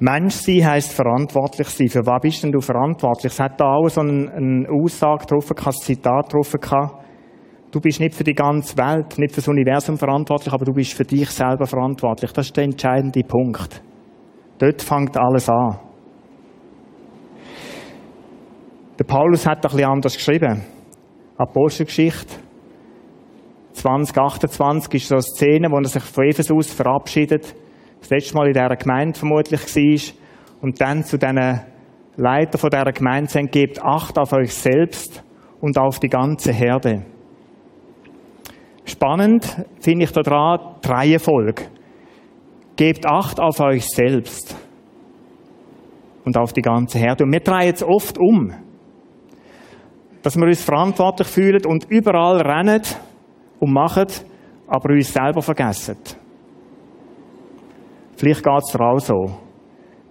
Mensch 0.00 0.34
sein 0.34 0.66
heisst 0.66 0.92
verantwortlich 0.92 1.68
sein. 1.68 1.88
Für 1.88 2.04
was 2.04 2.20
bist 2.20 2.42
denn 2.42 2.50
du 2.50 2.60
verantwortlich? 2.60 3.32
Es 3.32 3.38
hat 3.38 3.60
da 3.60 3.74
auch 3.74 3.88
so 3.88 4.00
eine, 4.00 4.32
eine 4.32 4.68
Aussage 4.70 5.26
drauf, 5.26 5.48
ein 5.48 5.72
Zitat 5.72 6.32
gehabt. 6.32 7.04
Du 7.70 7.78
bist 7.78 8.00
nicht 8.00 8.16
für 8.16 8.24
die 8.24 8.34
ganze 8.34 8.76
Welt, 8.76 9.18
nicht 9.18 9.34
für 9.34 9.40
das 9.40 9.46
Universum 9.48 9.96
verantwortlich, 9.96 10.52
aber 10.52 10.64
du 10.64 10.72
bist 10.72 10.94
für 10.94 11.04
dich 11.04 11.30
selber 11.30 11.66
verantwortlich. 11.66 12.32
Das 12.32 12.46
ist 12.46 12.56
der 12.56 12.64
entscheidende 12.64 13.22
Punkt. 13.22 13.80
Dort 14.58 14.82
fängt 14.82 15.16
alles 15.16 15.48
an. 15.48 15.78
Der 18.99 18.99
Paulus 19.10 19.44
hat 19.44 19.66
ein 19.66 19.72
bisschen 19.72 19.90
anders 19.90 20.14
geschrieben. 20.14 20.62
Apostelgeschichte 21.36 22.32
2028 23.72 25.02
ist 25.02 25.08
so 25.08 25.16
eine 25.16 25.22
Szene, 25.22 25.68
wo 25.68 25.78
er 25.78 25.84
sich 25.86 26.04
von 26.04 26.26
Ephesus 26.26 26.72
verabschiedet. 26.72 27.56
Das 27.98 28.10
letzte 28.10 28.36
Mal 28.36 28.46
in 28.46 28.52
dieser 28.52 28.76
Gemeinde 28.76 29.18
vermutlich 29.18 29.62
war. 29.62 30.14
Und 30.62 30.80
dann 30.80 31.02
zu 31.02 31.18
diesen 31.18 31.60
Leiter 32.16 32.56
von 32.56 32.70
dieser 32.70 32.92
Gemeinde 32.92 33.28
sagt, 33.28 33.50
gebt 33.50 33.82
Acht 33.82 34.16
auf 34.16 34.32
euch 34.32 34.54
selbst 34.54 35.24
und 35.60 35.76
auf 35.76 35.98
die 35.98 36.08
ganze 36.08 36.52
Herde. 36.52 37.04
Spannend 38.84 39.66
finde 39.80 40.04
ich 40.04 40.12
daran 40.12 40.76
die 40.84 40.88
Reihenfolge. 40.88 41.64
Gebt 42.76 43.04
Acht 43.06 43.40
auf 43.40 43.58
euch 43.58 43.88
selbst 43.88 44.54
und 46.24 46.38
auf 46.38 46.52
die 46.52 46.62
ganze 46.62 47.00
Herde. 47.00 47.24
Und 47.24 47.32
wir 47.32 47.40
drehen 47.40 47.74
es 47.74 47.82
oft 47.82 48.16
um, 48.16 48.54
dass 50.22 50.36
wir 50.36 50.46
uns 50.46 50.62
verantwortlich 50.62 51.28
fühlen 51.28 51.64
und 51.66 51.86
überall 51.90 52.40
rennen 52.40 52.82
und 53.58 53.72
machen, 53.72 54.06
aber 54.66 54.92
uns 54.92 55.12
selber 55.12 55.42
vergessen. 55.42 55.96
Vielleicht 58.16 58.42
geht 58.42 58.62
es 58.62 58.72
dir 58.72 58.80
auch 58.80 58.98
so. 58.98 59.36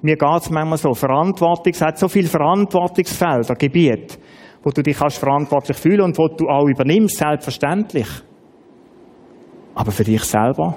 Mir 0.01 0.15
geht 0.15 0.41
es 0.41 0.49
manchmal 0.49 0.77
so. 0.77 0.93
Verantwortung, 0.93 1.73
es 1.73 1.81
hat 1.81 1.97
so 1.99 2.07
viele 2.07 2.27
Verantwortungsfelder, 2.27 3.55
Gebiete, 3.55 4.17
wo 4.63 4.71
du 4.71 4.81
dich 4.81 4.97
kannst 4.97 5.19
verantwortlich 5.19 5.77
fühlen 5.77 6.01
und 6.01 6.17
wo 6.17 6.27
du 6.27 6.47
auch 6.47 6.67
übernimmst, 6.67 7.17
selbstverständlich. 7.17 8.07
Aber 9.75 9.91
für 9.91 10.03
dich 10.03 10.23
selber? 10.23 10.75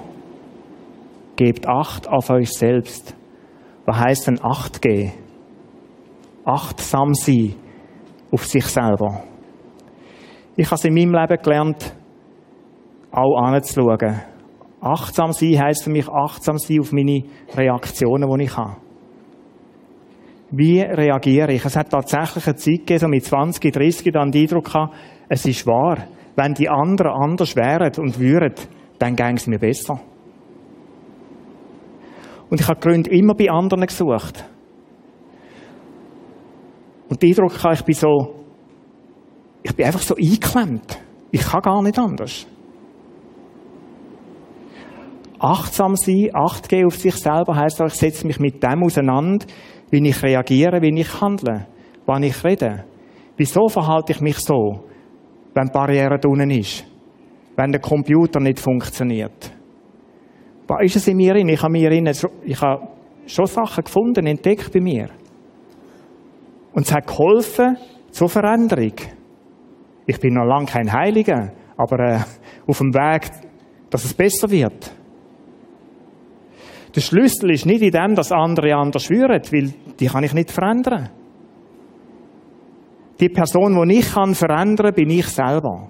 Gebt 1.35 1.67
Acht 1.67 2.07
auf 2.07 2.29
euch 2.29 2.51
selbst. 2.51 3.15
Was 3.85 3.97
heißt 3.97 4.27
denn 4.27 4.39
Acht 4.43 4.81
geben? 4.81 5.13
Achtsam 6.45 7.13
sein 7.13 7.55
auf 8.33 8.45
sich 8.45 8.65
selber. 8.65 9.23
Ich 10.55 10.65
habe 10.65 10.75
es 10.75 10.85
in 10.85 10.93
meinem 10.93 11.13
Leben 11.13 11.41
gelernt, 11.41 11.95
auch 13.11 13.37
anzuschauen. 13.37 14.21
Achtsam 14.81 15.31
sein 15.31 15.61
heisst 15.61 15.83
für 15.83 15.91
mich 15.91 16.09
achtsam 16.09 16.57
sein 16.57 16.79
auf 16.79 16.91
meine 16.91 17.23
Reaktionen, 17.55 18.29
die 18.37 18.43
ich 18.43 18.57
habe. 18.57 18.75
Wie 20.51 20.81
reagiere 20.81 21.53
ich? 21.53 21.63
Es 21.63 21.75
hat 21.75 21.89
tatsächlich 21.89 22.45
eine 22.45 22.55
Zeit 22.55 22.79
gegeben, 22.79 22.99
so 22.99 23.07
mit 23.07 23.23
20, 23.23 23.73
30, 23.73 24.11
dann 24.11 24.31
den 24.31 24.43
Eindruck 24.43 24.65
gehabt, 24.65 24.93
es 25.29 25.45
ist 25.45 25.65
wahr, 25.65 25.97
wenn 26.35 26.53
die 26.53 26.69
anderen 26.69 27.11
anders 27.11 27.55
wären 27.55 27.91
und 27.97 28.19
würden, 28.19 28.53
dann 28.99 29.15
ging 29.15 29.35
es 29.35 29.47
mir 29.47 29.59
besser. 29.59 29.99
Und 32.49 32.61
ich 32.61 32.67
habe 32.67 32.79
Gründe 32.79 33.09
immer 33.09 33.33
bei 33.33 33.49
anderen 33.49 33.85
gesucht. 33.85 34.45
Und 37.13 37.21
der 37.21 37.29
Eindruck 37.29 37.63
hatte, 37.63 37.75
ich 37.75 37.85
bin 37.85 37.93
so, 37.93 38.33
ich 39.61 39.75
bin 39.75 39.85
einfach 39.85 40.01
so 40.01 40.15
eingeklemmt. 40.15 40.99
Ich 41.29 41.41
kann 41.41 41.61
gar 41.61 41.83
nicht 41.83 41.99
anders. 41.99 42.47
Achtsam 45.37 45.95
sein, 45.95 46.29
Acht 46.33 46.67
geben 46.67 46.87
auf 46.87 46.95
sich 46.95 47.15
selber, 47.15 47.55
heisst 47.55 47.79
auch, 47.79 47.85
ich 47.85 47.93
setze 47.93 48.25
mich 48.25 48.39
mit 48.39 48.63
dem 48.63 48.83
auseinander, 48.83 49.45
wie 49.91 50.07
ich 50.07 50.23
reagiere, 50.23 50.81
wie 50.81 50.99
ich 50.99 51.21
handle, 51.21 51.67
wann 52.07 52.23
ich 52.23 52.43
rede. 52.43 52.85
Wieso 53.37 53.67
verhalte 53.67 54.13
ich 54.13 54.21
mich 54.21 54.39
so, 54.39 54.85
wenn 55.53 55.67
die 55.67 55.71
Barriere 55.71 56.19
unten 56.25 56.49
ist? 56.49 56.85
wenn 57.55 57.71
der 57.71 57.81
Computer 57.81 58.39
nicht 58.39 58.59
funktioniert. 58.59 59.51
Was 60.67 60.81
ist 60.85 60.95
es 60.95 61.07
in 61.07 61.17
mir 61.17 61.35
Ich 61.35 61.61
habe 61.61 61.71
mir 61.71 61.91
in, 61.91 62.07
ich 62.07 62.61
habe 62.61 62.87
schon 63.27 63.45
Sachen 63.45 63.83
gefunden, 63.83 64.25
entdeckt 64.25 64.71
bei 64.73 64.79
mir. 64.79 65.09
Und 66.73 66.85
es 66.85 66.93
hat 66.93 67.07
geholfen 67.07 67.77
zur 68.11 68.29
Veränderung. 68.29 68.93
Ich 70.05 70.19
bin 70.19 70.33
noch 70.33 70.45
lange 70.45 70.65
kein 70.65 70.91
Heiliger, 70.91 71.51
aber 71.77 71.99
äh, 71.99 72.19
auf 72.67 72.77
dem 72.79 72.93
Weg, 72.93 73.29
dass 73.89 74.05
es 74.05 74.13
besser 74.13 74.49
wird. 74.49 74.91
Der 76.95 77.01
Schlüssel 77.01 77.51
ist 77.51 77.65
nicht 77.65 77.81
in 77.81 77.91
dem, 77.91 78.15
dass 78.15 78.31
andere 78.31 78.75
anders 78.75 79.03
schwören, 79.03 79.41
weil 79.51 79.73
die 79.99 80.05
kann 80.07 80.23
ich 80.23 80.33
nicht 80.33 80.51
verändern. 80.51 81.09
Die 83.19 83.29
Person, 83.29 83.87
die 83.87 83.99
ich 83.99 84.13
kann 84.13 84.35
verändern, 84.35 84.93
bin 84.93 85.09
ich 85.09 85.27
selber. 85.27 85.89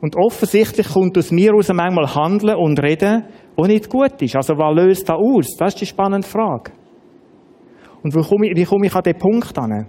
Und 0.00 0.16
offensichtlich 0.16 0.88
kommt 0.88 1.16
aus 1.16 1.30
mir 1.30 1.54
aus 1.54 1.72
manchmal 1.72 2.12
Handeln 2.14 2.56
und 2.56 2.80
Reden, 2.82 3.24
wo 3.56 3.64
nicht 3.64 3.88
gut 3.88 4.20
ist. 4.20 4.36
Also 4.36 4.54
was 4.58 4.74
löst 4.74 5.08
da 5.08 5.14
aus? 5.14 5.46
Das 5.56 5.74
ist 5.74 5.80
die 5.80 5.86
spannende 5.86 6.26
Frage. 6.26 6.72
Und 8.02 8.14
wie 8.14 8.22
komme 8.22 8.48
ich, 8.48 8.56
wie 8.56 8.64
komme 8.64 8.86
ich 8.86 8.94
an 8.94 9.02
den 9.02 9.18
Punkt 9.18 9.58
an? 9.58 9.86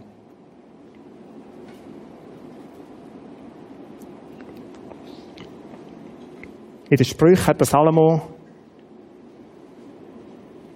In 6.90 6.98
den 6.98 7.06
Sprüchen 7.06 7.48
hat 7.48 7.60
der 7.60 7.66
Salomo, 7.66 8.22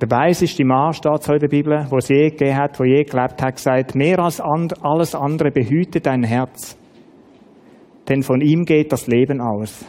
der 0.02 0.10
weiseste 0.10 0.66
Mann, 0.66 0.94
steht 0.94 1.24
so 1.24 1.34
in 1.34 1.40
der 1.40 1.48
Bibel, 1.48 1.86
wo 1.90 1.98
es 1.98 2.08
je 2.08 2.30
gegeben 2.30 2.56
hat, 2.56 2.80
wo 2.80 2.84
je 2.84 3.04
gelebt 3.04 3.42
hat, 3.42 3.56
gesagt, 3.56 3.94
mehr 3.96 4.20
als 4.20 4.42
alles 4.42 5.14
andere 5.14 5.52
behüte 5.52 6.02
dein 6.02 6.24
Herz 6.24 6.78
denn 8.08 8.24
von 8.24 8.42
ihm 8.42 8.66
geht 8.66 8.92
das 8.92 9.08
Leben 9.08 9.42
aus. 9.42 9.86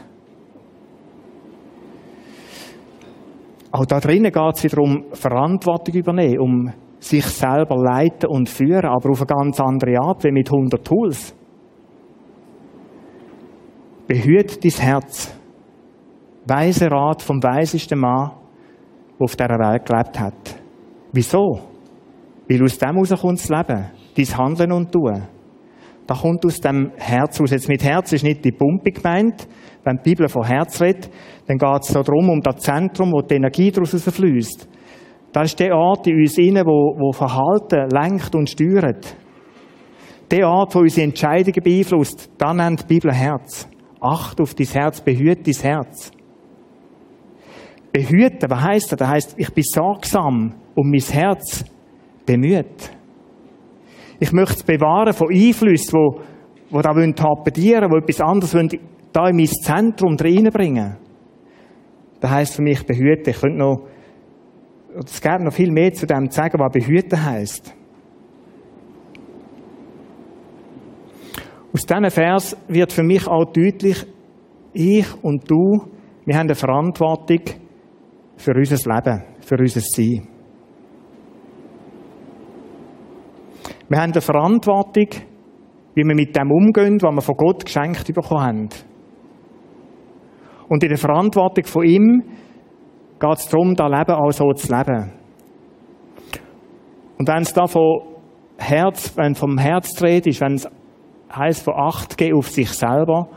Auch 3.71 3.87
da 3.87 4.01
drinnen 4.01 4.33
geht 4.33 4.55
es 4.55 4.65
wieder 4.65 4.79
um 4.79 5.05
Verantwortung 5.13 5.95
übernehmen, 5.95 6.39
um 6.39 6.73
sich 7.01 7.25
selber 7.25 7.77
leiten 7.77 8.29
und 8.29 8.49
führen, 8.49 8.87
aber 8.87 9.11
auf 9.11 9.21
eine 9.21 9.27
ganz 9.27 9.61
andere 9.61 9.99
Art, 10.01 10.25
wie 10.25 10.33
mit 10.33 10.51
100 10.51 10.85
Tools. 10.85 11.35
Behüt 14.07 14.65
dein 14.65 14.71
Herz. 14.71 15.35
Weise 16.47 16.91
Rat 16.91 17.23
vom 17.23 17.43
weisesten 17.43 17.99
Mann, 17.99 18.31
der 19.19 19.25
auf 19.25 19.37
dieser 19.37 19.49
Welt 19.49 19.87
gelebt 19.87 20.19
hat. 20.19 20.61
Wieso? 21.13 21.61
Weil 22.49 22.63
aus 22.63 22.79
dem 22.79 22.95
herauskommt 22.95 23.39
das 23.39 23.49
Leben, 23.51 23.91
dein 24.17 24.39
Handeln 24.39 24.73
und 24.73 24.91
Tun. 24.91 25.23
Das 26.07 26.23
kommt 26.23 26.47
aus 26.47 26.59
dem 26.61 26.91
Herz 26.97 27.39
aus. 27.39 27.51
Jetzt 27.51 27.69
mit 27.69 27.85
Herz 27.85 28.13
ist 28.13 28.25
nicht 28.25 28.43
die 28.43 28.53
Pumpe 28.53 28.93
gemeint. 28.93 29.47
Wenn 29.85 29.99
die 29.99 30.11
Bibel 30.11 30.29
von 30.29 30.45
Herz 30.45 30.81
redet, 30.81 31.11
dann 31.47 31.59
geht 31.59 31.83
es 31.83 31.93
darum, 31.93 32.31
um 32.31 32.41
das 32.41 32.63
Zentrum, 32.63 33.13
wo 33.13 33.21
die 33.21 33.35
Energie 33.35 33.71
daraus 33.71 33.91
fließt. 34.03 34.69
Das 35.33 35.51
ist 35.51 35.61
der 35.61 35.75
Ort 35.75 36.07
in 36.07 36.19
uns 36.19 36.39
inne, 36.39 36.65
wo, 36.65 36.99
wo 36.99 37.13
Verhalten 37.13 37.89
lenkt 37.91 38.35
und 38.35 38.49
steuert. 38.49 39.17
Der 40.31 40.49
Ort, 40.49 40.75
wo 40.75 40.81
unsere 40.81 41.07
Entscheidungen 41.07 41.63
beeinflusst, 41.63 42.31
dann 42.39 42.57
nennt 42.57 42.83
die 42.83 42.95
Bibel 42.95 43.13
Herz. 43.13 43.69
Acht 44.01 44.41
auf 44.41 44.55
dein 44.55 44.67
Herz, 44.67 45.01
behüte 45.01 45.43
dein 45.51 45.63
Herz. 45.63 46.13
Behüten, 47.93 48.51
was 48.51 48.63
heisst 48.63 48.93
das? 48.93 48.99
Das 48.99 49.09
heisst, 49.09 49.35
ich 49.39 49.53
bin 49.53 49.65
sorgsam 49.65 50.55
um 50.75 50.91
mein 50.91 51.01
Herz 51.01 51.65
bemüht. 52.25 52.91
Ich 54.21 54.33
möchte 54.33 54.55
es 54.55 54.63
bewahren 54.63 55.13
von 55.13 55.29
Einflüssen, 55.33 55.93
wo, 55.95 56.21
wo 56.71 56.81
da 56.83 56.95
wollen, 56.95 57.15
wo 57.17 57.97
etwas 57.97 58.21
anderes 58.21 58.55
wollen, 58.55 58.69
da 59.13 59.29
in 59.29 59.37
mein 59.37 59.47
Zentrum 59.47 60.17
reinbringen. 60.17 60.97
Das 62.21 62.31
heisst 62.31 62.57
für 62.57 62.63
mich 62.63 62.85
behüten. 62.85 63.31
Ich 63.31 63.41
könnte 63.41 63.59
noch, 63.59 63.87
es 65.05 65.21
gäbe 65.21 65.45
noch 65.45 65.53
viel 65.53 65.71
mehr 65.71 65.93
zu 65.93 66.07
dem 66.07 66.31
sagen, 66.31 66.59
was 66.59 66.73
behüten 66.73 67.25
heisst. 67.25 67.75
Aus 71.73 71.87
diesem 71.87 72.11
Vers 72.11 72.57
wird 72.67 72.93
für 72.93 73.03
mich 73.03 73.27
auch 73.29 73.45
deutlich, 73.45 74.05
ich 74.73 75.07
und 75.23 75.51
du, 75.51 75.83
wir 76.25 76.35
haben 76.35 76.47
eine 76.47 76.55
Verantwortung 76.55 77.41
für 78.37 78.55
unser 78.55 78.95
Leben, 78.95 79.25
für 79.41 79.57
unser 79.59 79.81
Sein. 79.81 80.29
Wir 83.89 83.99
haben 83.99 84.13
eine 84.13 84.21
Verantwortung, 84.21 85.09
wie 85.95 86.05
wir 86.05 86.15
mit 86.15 86.37
dem 86.37 86.51
umgehen, 86.51 87.01
was 87.01 87.15
wir 87.15 87.23
von 87.23 87.37
Gott 87.37 87.65
geschenkt 87.65 88.07
bekommen 88.13 88.41
haben. 88.41 88.69
Und 90.69 90.83
in 90.83 90.89
der 90.91 90.99
Verantwortung 90.99 91.65
von 91.65 91.85
ihm 91.85 92.23
geht 93.21 93.39
es 93.39 93.49
darum, 93.49 93.75
das 93.75 93.91
Leben 93.91 94.13
auch 94.13 94.31
so 94.31 94.53
zu 94.53 94.75
leben. 94.75 95.13
Und 97.19 97.29
wenn 97.29 97.43
es 97.43 97.53
da 97.53 97.67
von 97.67 98.01
Herz, 98.59 99.17
wenn 99.17 99.35
vom 99.35 99.59
Herz 99.59 99.95
dreht 99.95 100.27
ist, 100.27 100.41
wenn 100.41 100.55
es 100.55 100.69
heisst 101.35 101.65
von 101.65 101.75
Acht 101.75 102.17
geben 102.17 102.39
auf 102.39 102.49
sich 102.49 102.71
selber, 102.71 103.29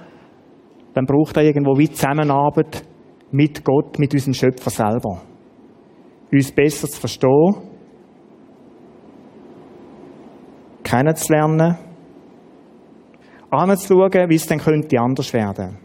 dann 0.94 1.06
braucht 1.06 1.38
er 1.38 1.44
irgendwo 1.44 1.78
wie 1.78 1.90
Zusammenarbeit 1.90 2.84
mit 3.32 3.64
Gott, 3.64 3.98
mit 3.98 4.14
unserem 4.14 4.34
Schöpfer 4.34 4.70
selber. 4.70 5.22
Uns 6.32 6.52
besser 6.52 6.88
zu 6.88 7.00
verstehen, 7.00 7.56
kennenzulernen, 10.84 11.78
anzuschauen, 13.50 14.30
wie 14.30 14.36
es 14.36 14.48
dann 14.48 14.60
könnte 14.60 15.00
anders 15.00 15.34
werden. 15.34 15.78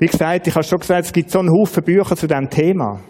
Wie 0.00 0.06
gesagt, 0.06 0.46
ich 0.46 0.54
habe 0.54 0.64
schon 0.64 0.78
gesagt, 0.78 1.04
es 1.04 1.12
gibt 1.12 1.30
so 1.30 1.40
einen 1.40 1.50
Haufen 1.50 1.84
Bücher 1.84 2.16
zu 2.16 2.26
diesem 2.26 2.48
Thema. 2.48 3.00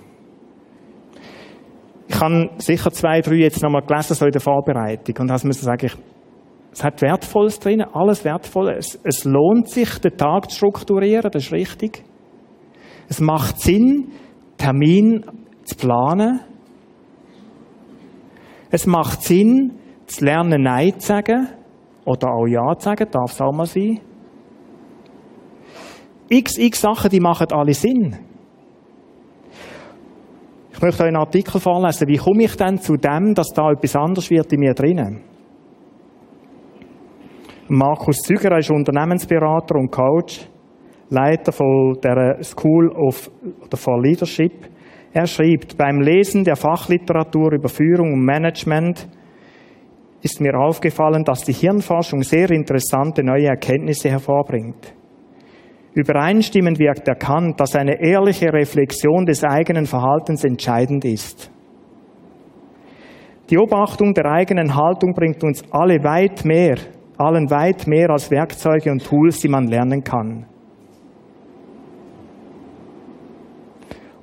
Ich 2.09 2.21
habe 2.21 2.51
sicher 2.59 2.91
zwei, 2.91 3.21
drei 3.21 3.37
jetzt 3.37 3.63
nochmal 3.63 3.83
gelesen, 3.83 4.15
so 4.15 4.27
in 4.27 4.33
der 4.33 4.41
Vorbereitung. 4.41 5.15
Und 5.21 5.29
das 5.29 5.45
müssen 5.45 5.63
sagen, 5.63 5.87
ich, 5.87 5.97
es 6.73 6.83
hat 6.83 7.01
Wertvolles 7.01 7.61
drin, 7.61 7.83
alles 7.83 8.25
Wertvolles. 8.25 8.77
Es, 8.77 9.01
es 9.05 9.25
lohnt 9.25 9.69
sich, 9.69 10.01
den 10.01 10.17
Tag 10.17 10.51
zu 10.51 10.57
strukturieren, 10.57 11.31
das 11.31 11.45
ist 11.45 11.53
richtig. 11.53 12.03
Es 13.09 13.21
macht 13.21 13.61
Sinn, 13.61 14.11
Termin 14.57 15.25
zu 15.63 15.77
planen. 15.77 16.41
Es 18.73 18.89
macht 18.89 19.23
Sinn, 19.23 19.79
zu 20.07 20.25
lernen, 20.25 20.63
Nein 20.63 20.99
zu 20.99 21.07
sagen. 21.07 21.47
Oder 22.05 22.33
auch 22.33 22.49
Ja 22.49 22.77
zu 22.77 22.87
sagen, 22.87 23.07
darf 23.13 23.31
es 23.31 23.41
auch 23.41 23.53
mal 23.53 23.67
sein. 23.67 24.01
X, 26.33 26.59
x 26.59 26.81
Sachen, 26.81 27.11
die 27.11 27.19
machen 27.19 27.49
alle 27.51 27.75
Sinn. 27.75 28.17
Ich 30.73 30.81
möchte 30.81 31.03
euch 31.03 31.09
einen 31.09 31.17
Artikel 31.17 31.61
vorlesen. 31.61 32.07
Wie 32.07 32.19
komme 32.19 32.45
ich 32.45 32.57
denn 32.57 32.79
zu 32.79 32.97
dem, 32.97 33.35
dass 33.35 33.49
da 33.49 33.73
etwas 33.73 33.97
anders 33.97 34.31
wird 34.31 34.53
in 34.53 34.61
mir 34.61 34.73
drinnen? 34.73 35.23
Markus 37.67 38.19
Züger 38.19 38.57
ist 38.59 38.71
Unternehmensberater 38.71 39.75
und 39.75 39.91
Coach, 39.91 40.49
Leiter 41.09 41.51
von 41.51 41.99
der 42.01 42.43
School 42.45 42.91
of, 42.91 43.29
oder 43.65 43.77
for 43.77 44.01
Leadership. 44.01 44.53
Er 45.13 45.27
schreibt, 45.27 45.77
beim 45.77 46.01
Lesen 46.01 46.45
der 46.45 46.55
Fachliteratur 46.55 47.55
über 47.55 47.69
Führung 47.69 48.13
und 48.13 48.25
Management 48.25 49.09
ist 50.23 50.41
mir 50.41 50.55
aufgefallen, 50.57 51.25
dass 51.25 51.43
die 51.43 51.53
Hirnforschung 51.53 52.23
sehr 52.23 52.51
interessante 52.53 53.25
neue 53.25 53.49
Erkenntnisse 53.49 54.11
hervorbringt. 54.11 54.95
Übereinstimmend 55.93 56.79
wird 56.79 57.07
erkannt, 57.09 57.59
dass 57.59 57.75
eine 57.75 58.01
ehrliche 58.01 58.53
Reflexion 58.53 59.27
des 59.27 59.43
eigenen 59.43 59.87
Verhaltens 59.87 60.45
entscheidend 60.45 61.05
ist. 61.05 61.51
Die 63.49 63.57
Beobachtung 63.57 64.15
der 64.15 64.27
eigenen 64.27 64.77
Haltung 64.77 65.13
bringt 65.13 65.43
uns 65.43 65.65
alle 65.73 66.05
weit 66.05 66.45
mehr, 66.45 66.77
allen 67.19 67.51
weit 67.51 67.89
mehr 67.89 68.11
als 68.11 68.31
Werkzeuge 68.31 68.93
und 68.93 69.05
Tools, 69.05 69.41
die 69.41 69.49
man 69.49 69.67
lernen 69.67 70.05
kann. 70.05 70.47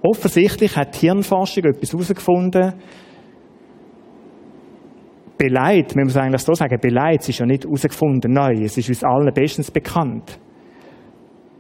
Offensichtlich 0.02 0.78
hat 0.78 0.96
die 0.96 1.08
Hirnforschung 1.08 1.66
etwas 1.66 1.92
herausgefunden. 1.92 2.74
Beleid, 5.38 5.96
man 5.98 6.06
muss 6.06 6.16
eigentlich 6.16 6.42
so 6.42 6.54
sagen, 6.54 6.80
Beleid 6.80 7.28
ist 7.28 7.40
ja 7.40 7.46
nicht 7.46 7.66
herausgefunden 7.66 8.32
neu, 8.32 8.54
es 8.64 8.78
ist 8.78 8.88
uns 8.88 9.04
allen 9.04 9.34
bestens 9.34 9.70
bekannt 9.70 10.40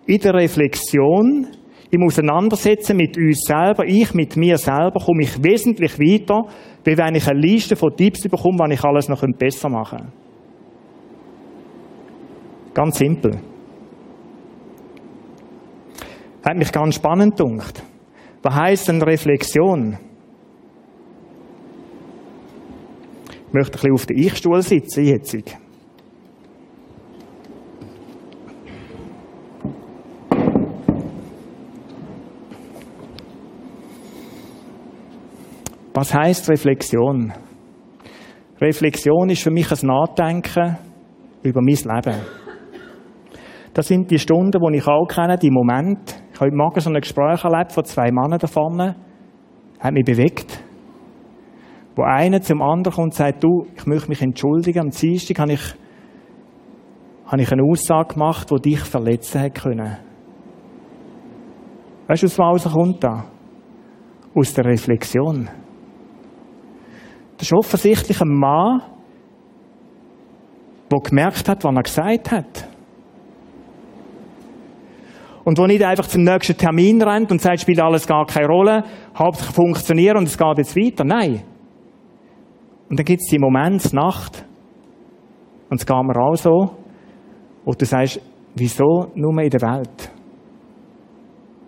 in 0.08 0.20
der 0.20 0.34
Reflexion, 0.34 1.48
im 1.92 2.04
Auseinandersetzen 2.04 2.98
mit 2.98 3.18
uns 3.18 3.42
selber, 3.46 3.86
ich 3.86 4.14
mit 4.14 4.36
mir 4.36 4.58
selber, 4.58 5.00
komme 5.06 5.24
ich 5.24 5.44
wesentlich 5.44 6.00
weiter, 6.00 6.46
wie 6.84 6.98
wenn 6.98 7.16
ich 7.16 7.28
eine 7.28 7.40
Liste 7.40 7.76
von 7.76 7.96
Tipps 7.96 8.24
bekomme, 8.24 8.60
wann 8.60 8.72
ich 8.72 8.84
alles 8.84 9.10
noch 9.10 9.24
besser 9.38 9.70
machen 9.70 10.00
könnte. 10.00 10.28
Ganz 12.74 12.98
simpel. 12.98 13.40
Hat 16.44 16.58
mich 16.58 16.72
ganz 16.72 16.96
spannend 16.96 17.38
gedacht. 17.38 17.84
Was 18.44 18.56
heisst 18.56 18.88
denn 18.88 19.02
Reflexion? 19.02 19.98
Ich 23.48 23.54
möchte 23.54 23.72
ein 23.72 23.82
bisschen 23.82 23.94
auf 23.94 24.06
den 24.06 24.18
Ich-Stuhl 24.18 24.62
sitzen 24.62 25.06
jetzt. 25.06 25.36
Was 35.98 36.14
heißt 36.14 36.48
Reflexion? 36.52 37.34
Reflexion 38.62 39.32
ist 39.32 39.42
für 39.42 39.50
mich 39.50 39.72
ein 39.72 39.88
Nachdenken 39.88 40.78
über 41.42 41.60
mein 41.64 41.74
Leben. 41.74 42.22
Das 43.74 43.88
sind 43.88 44.12
die 44.12 44.20
Stunden, 44.20 44.52
die 44.52 44.78
ich 44.78 44.86
auch 44.86 45.08
kenne, 45.08 45.40
die 45.40 45.50
Momente. 45.50 46.14
Ich 46.32 46.40
habe 46.40 46.52
heute 46.52 46.56
Morgen 46.56 46.80
so 46.82 46.92
ein 46.92 47.02
Gespräch 47.02 47.44
erlebt 47.44 47.72
von 47.72 47.84
zwei 47.84 48.12
Männern 48.12 48.38
da 48.38 48.46
vorne. 48.46 48.96
Hat 49.80 49.92
mich 49.92 50.06
bewegt. 50.06 50.64
Wo 51.96 52.04
einer 52.04 52.42
zum 52.42 52.62
anderen 52.62 52.94
kommt 52.94 53.06
und 53.06 53.14
sagt, 53.16 53.44
du, 53.44 53.66
ich 53.76 53.88
möchte 53.88 54.10
mich 54.10 54.22
entschuldigen. 54.22 54.82
Am 54.82 54.90
Dienstag 54.92 55.40
habe 55.40 55.54
ich, 55.54 55.74
habe 57.26 57.42
ich 57.42 57.52
eine 57.52 57.64
Aussage 57.64 58.14
gemacht, 58.14 58.52
die 58.52 58.70
dich 58.70 58.82
verletzen 58.82 59.42
hätte 59.42 59.62
können. 59.62 59.98
Weißt 62.06 62.22
du, 62.22 62.28
was 62.28 62.40
rauskommt 62.40 63.04
da? 63.04 63.26
Aus 64.36 64.54
der 64.54 64.66
Reflexion. 64.66 65.50
Das 67.38 67.48
ist 67.48 67.54
offensichtlich 67.54 68.20
ein 68.22 68.30
Mann, 68.30 68.82
der 70.92 71.00
gemerkt 71.00 71.48
hat, 71.48 71.64
was 71.64 71.76
er 71.76 71.84
gesagt 71.84 72.32
hat. 72.32 72.70
Und 75.44 75.58
wo 75.58 75.66
nicht 75.66 75.84
einfach 75.84 76.08
zum 76.08 76.24
nächsten 76.24 76.58
Termin 76.58 77.02
rennt 77.02 77.32
und 77.32 77.42
sagt, 77.42 77.62
spielt 77.62 77.80
alles 77.80 78.06
gar 78.06 78.26
keine 78.26 78.48
Rolle, 78.48 78.84
hauptsächlich 79.18 79.56
funktioniert 79.56 80.18
und 80.18 80.28
es 80.28 80.38
geht 80.38 80.58
jetzt 80.58 80.76
weiter. 80.76 81.06
Nein. 81.06 81.44
Und 82.90 83.00
dann 83.00 83.06
gibt 83.06 83.22
es 83.22 83.30
die 83.30 83.40
Momente, 83.40 83.96
Nacht, 83.96 84.46
und 85.70 85.80
es 85.80 85.86
geht 85.86 85.96
mir 85.96 86.18
auch 86.18 86.36
so, 86.36 86.72
wo 87.66 87.72
du 87.72 87.86
sagst, 87.86 88.22
wieso 88.56 89.12
nur 89.16 89.42
in 89.42 89.50
der 89.50 89.62
Welt? 89.62 90.12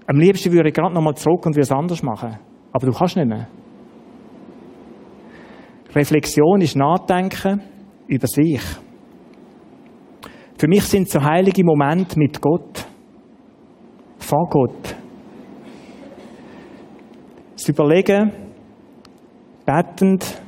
Am 0.07 0.17
liebsten 0.17 0.51
würde 0.51 0.69
ich 0.69 0.75
gerade 0.75 0.93
nochmal 0.93 1.15
zurück 1.15 1.45
und 1.45 1.57
es 1.57 1.71
anders 1.71 2.01
machen. 2.01 2.39
Aber 2.71 2.85
du 2.85 2.93
kannst 2.93 3.15
nicht 3.15 3.27
mehr. 3.27 3.47
Reflexion 5.95 6.61
ist 6.61 6.75
Nachdenken 6.75 7.61
über 8.07 8.27
sich. 8.27 8.61
Für 10.57 10.67
mich 10.67 10.83
sind 10.83 11.09
so 11.09 11.23
heilige 11.23 11.63
Momente 11.63 12.19
mit 12.19 12.39
Gott, 12.41 12.85
vor 14.17 14.47
Gott. 14.49 14.95
Das 17.53 17.69
Überlegen, 17.69 18.31
bettend, 19.65 20.41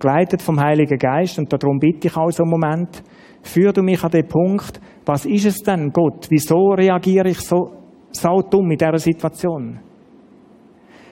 geleitet 0.00 0.42
vom 0.42 0.58
Heiligen 0.58 0.98
Geist, 0.98 1.38
und 1.38 1.52
darum 1.52 1.78
bitte 1.78 2.08
ich 2.08 2.16
auch 2.16 2.30
so 2.30 2.42
einen 2.42 2.50
Moment, 2.50 3.02
führ 3.42 3.72
du 3.72 3.82
mich 3.82 4.02
an 4.02 4.10
den 4.10 4.26
Punkt, 4.26 4.80
was 5.04 5.26
ist 5.26 5.46
es 5.46 5.62
denn, 5.62 5.90
Gott? 5.92 6.26
Wieso 6.30 6.70
reagiere 6.70 7.28
ich 7.28 7.40
so, 7.40 7.70
so 8.10 8.40
dumm 8.42 8.70
in 8.70 8.78
dieser 8.78 8.98
Situation? 8.98 9.80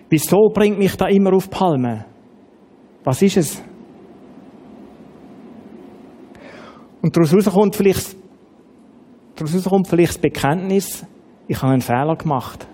Wieso 0.09 0.49
bringt 0.53 0.79
mich 0.79 0.97
da 0.97 1.07
immer 1.07 1.35
auf 1.35 1.51
Palme? 1.51 2.16
Was 3.07 3.23
ist 3.23 3.37
es? 3.37 3.63
Und 7.01 7.17
daraus 7.17 7.45
kommt 7.45 7.77
vielleicht, 7.77 8.17
daraus 9.37 9.65
kommt 9.65 9.87
vielleicht 9.87 10.15
das 10.15 10.21
Bekenntnis, 10.21 11.07
ich 11.47 11.63
habe 11.63 11.75
einen 11.75 11.83
Fehler 11.83 12.17
gemacht. 12.17 12.67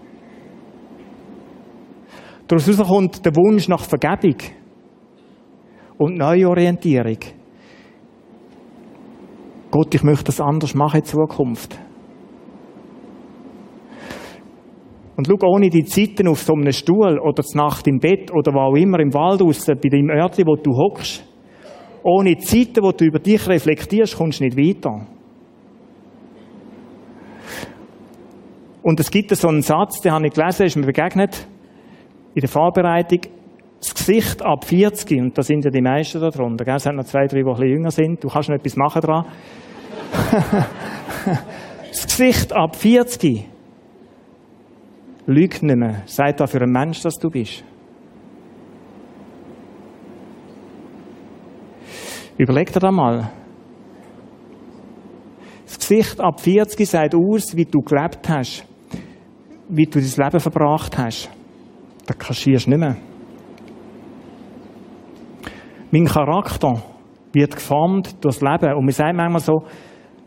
Daraus 2.49 2.79
kommt 2.79 3.27
der 3.27 3.37
Wunsch 3.37 3.69
nach 3.69 3.85
Vergebung 3.85 4.37
und 5.99 6.17
Neuorientierung. 6.17 7.19
Gott, 9.71 9.95
ich 9.95 10.03
möchte 10.03 10.25
das 10.25 10.41
anders 10.41 10.75
machen 10.75 11.01
in 11.01 11.05
Zukunft. 11.05 11.79
Und 15.23 15.41
schau, 15.41 15.47
ohne 15.47 15.71
die 15.71 15.85
Zeiten 15.85 16.27
auf 16.27 16.43
so 16.43 16.53
einem 16.53 16.73
Stuhl 16.73 17.21
oder 17.21 17.45
zur 17.45 17.63
Nacht 17.63 17.87
im 17.87 18.01
Bett 18.01 18.33
oder 18.33 18.53
wo 18.53 18.59
auch 18.59 18.75
immer 18.75 18.99
im 18.99 19.15
Wald 19.15 19.41
raus, 19.41 19.65
bei 19.67 19.89
deinem 19.89 20.11
Örtchen, 20.11 20.45
wo 20.49 20.57
du 20.57 20.73
hockst, 20.73 21.25
ohne 22.03 22.37
Zeiten, 22.39 22.83
wo 22.83 22.91
du 22.91 23.05
über 23.05 23.21
dich 23.21 23.47
reflektierst, 23.47 24.17
kommst 24.17 24.41
du 24.41 24.45
nicht 24.45 24.57
weiter. 24.57 25.07
Und 28.83 28.99
es 28.99 29.13
gibt 29.13 29.31
so 29.31 29.47
einen 29.47 29.63
Satz, 29.63 30.01
den 30.01 30.11
habe 30.11 30.27
ich 30.27 30.33
gelesen, 30.33 30.67
ist 30.67 30.77
mir 30.77 30.87
begegnet, 30.87 31.47
in 32.35 32.41
der 32.41 32.49
Vorbereitung, 32.49 33.21
das 33.79 33.95
Gesicht 33.95 34.43
ab 34.43 34.65
40, 34.65 35.21
und 35.21 35.39
da 35.39 35.43
sind 35.43 35.65
ja 35.65 35.71
die 35.71 35.83
meisten 35.83 36.21
da 36.21 36.31
drunter, 36.31 36.65
gell? 36.65 36.75
es 36.75 36.83
sind 36.83 36.97
noch 36.97 37.05
zwei, 37.05 37.27
drei, 37.27 37.43
die 37.43 37.45
ein 37.45 37.55
bisschen 37.55 37.69
jünger 37.69 37.91
sind, 37.93 38.25
du 38.25 38.29
kannst 38.29 38.49
noch 38.49 38.57
etwas 38.57 38.75
machen 38.75 39.03
dran. 39.03 39.25
das 41.91 42.07
Gesicht 42.07 42.53
ab 42.53 42.75
40 42.75 43.52
Lüg 45.27 45.63
nicht 45.63 45.77
mehr. 45.77 46.03
Sei 46.07 46.33
da 46.33 46.47
für 46.47 46.61
ein 46.61 46.71
Mensch, 46.71 47.01
dass 47.03 47.15
du 47.15 47.31
bist. 47.31 47.65
Überleg 52.39 52.73
dir 52.73 52.81
da 52.81 52.91
mal. 52.91 53.31
Lebensgeschichte 55.93 56.25
ab 56.25 56.41
40 56.41 56.89
sagt 56.89 57.15
aus, 57.15 57.57
wie 57.57 57.65
du 57.65 57.81
gelebt 57.81 58.29
hast, 58.29 58.65
wie 59.69 59.85
du 59.85 60.01
dein 60.01 60.25
Leben 60.25 60.41
verbracht 60.41 60.97
hast. 60.97 61.31
Das 62.07 62.19
kassierst 62.19 62.67
du 62.67 62.71
nicht 62.71 62.79
mehr. 62.79 62.97
Mein 65.91 66.07
Charakter 66.07 66.83
wird 67.33 67.55
geformt 67.55 68.25
durchs 68.25 68.41
Leben. 68.41 68.75
Und 68.75 68.85
man 68.85 68.93
sagt 68.93 69.15
manchmal 69.15 69.41
so, 69.41 69.65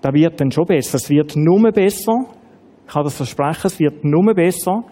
da 0.02 0.14
wird 0.14 0.40
dann 0.40 0.52
schon 0.52 0.66
besser. 0.66 0.98
Es 0.98 1.10
wird 1.10 1.36
nur 1.36 1.72
besser. 1.72 2.26
Ich 2.86 2.94
kann 2.94 3.04
das 3.04 3.18
versprechen, 3.18 3.68
es 3.68 3.80
wird 3.80 4.04
nur 4.04 4.34
besser, 4.34 4.84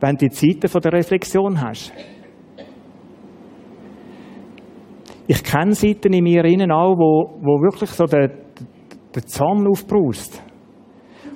wenn 0.00 0.16
du 0.16 0.28
die 0.28 0.30
Zeiten 0.30 0.80
der 0.80 0.92
Reflexion 0.92 1.60
hast. 1.60 1.92
Ich 5.26 5.44
kenne 5.44 5.74
Seiten 5.74 6.12
in 6.12 6.24
mir 6.24 6.44
innen 6.44 6.72
auch, 6.72 6.96
wo, 6.96 7.38
wo 7.40 7.60
wirklich 7.62 7.90
so 7.90 8.04
der, 8.04 8.28
der 9.14 9.26
Zorn 9.26 9.66
aufbraust. 9.66 10.42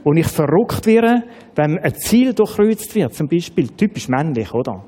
Und 0.03 0.17
ich 0.17 0.27
verrückt 0.27 0.87
werde, 0.87 1.25
wenn 1.55 1.79
ein 1.79 1.95
Ziel 1.95 2.35
durchkreuzt 2.35 2.95
wird, 2.95 3.15
zum 3.15 3.29
Beispiel, 3.29 3.69
typisch 3.69 4.09
männlich, 4.09 4.53
oder? 4.53 4.85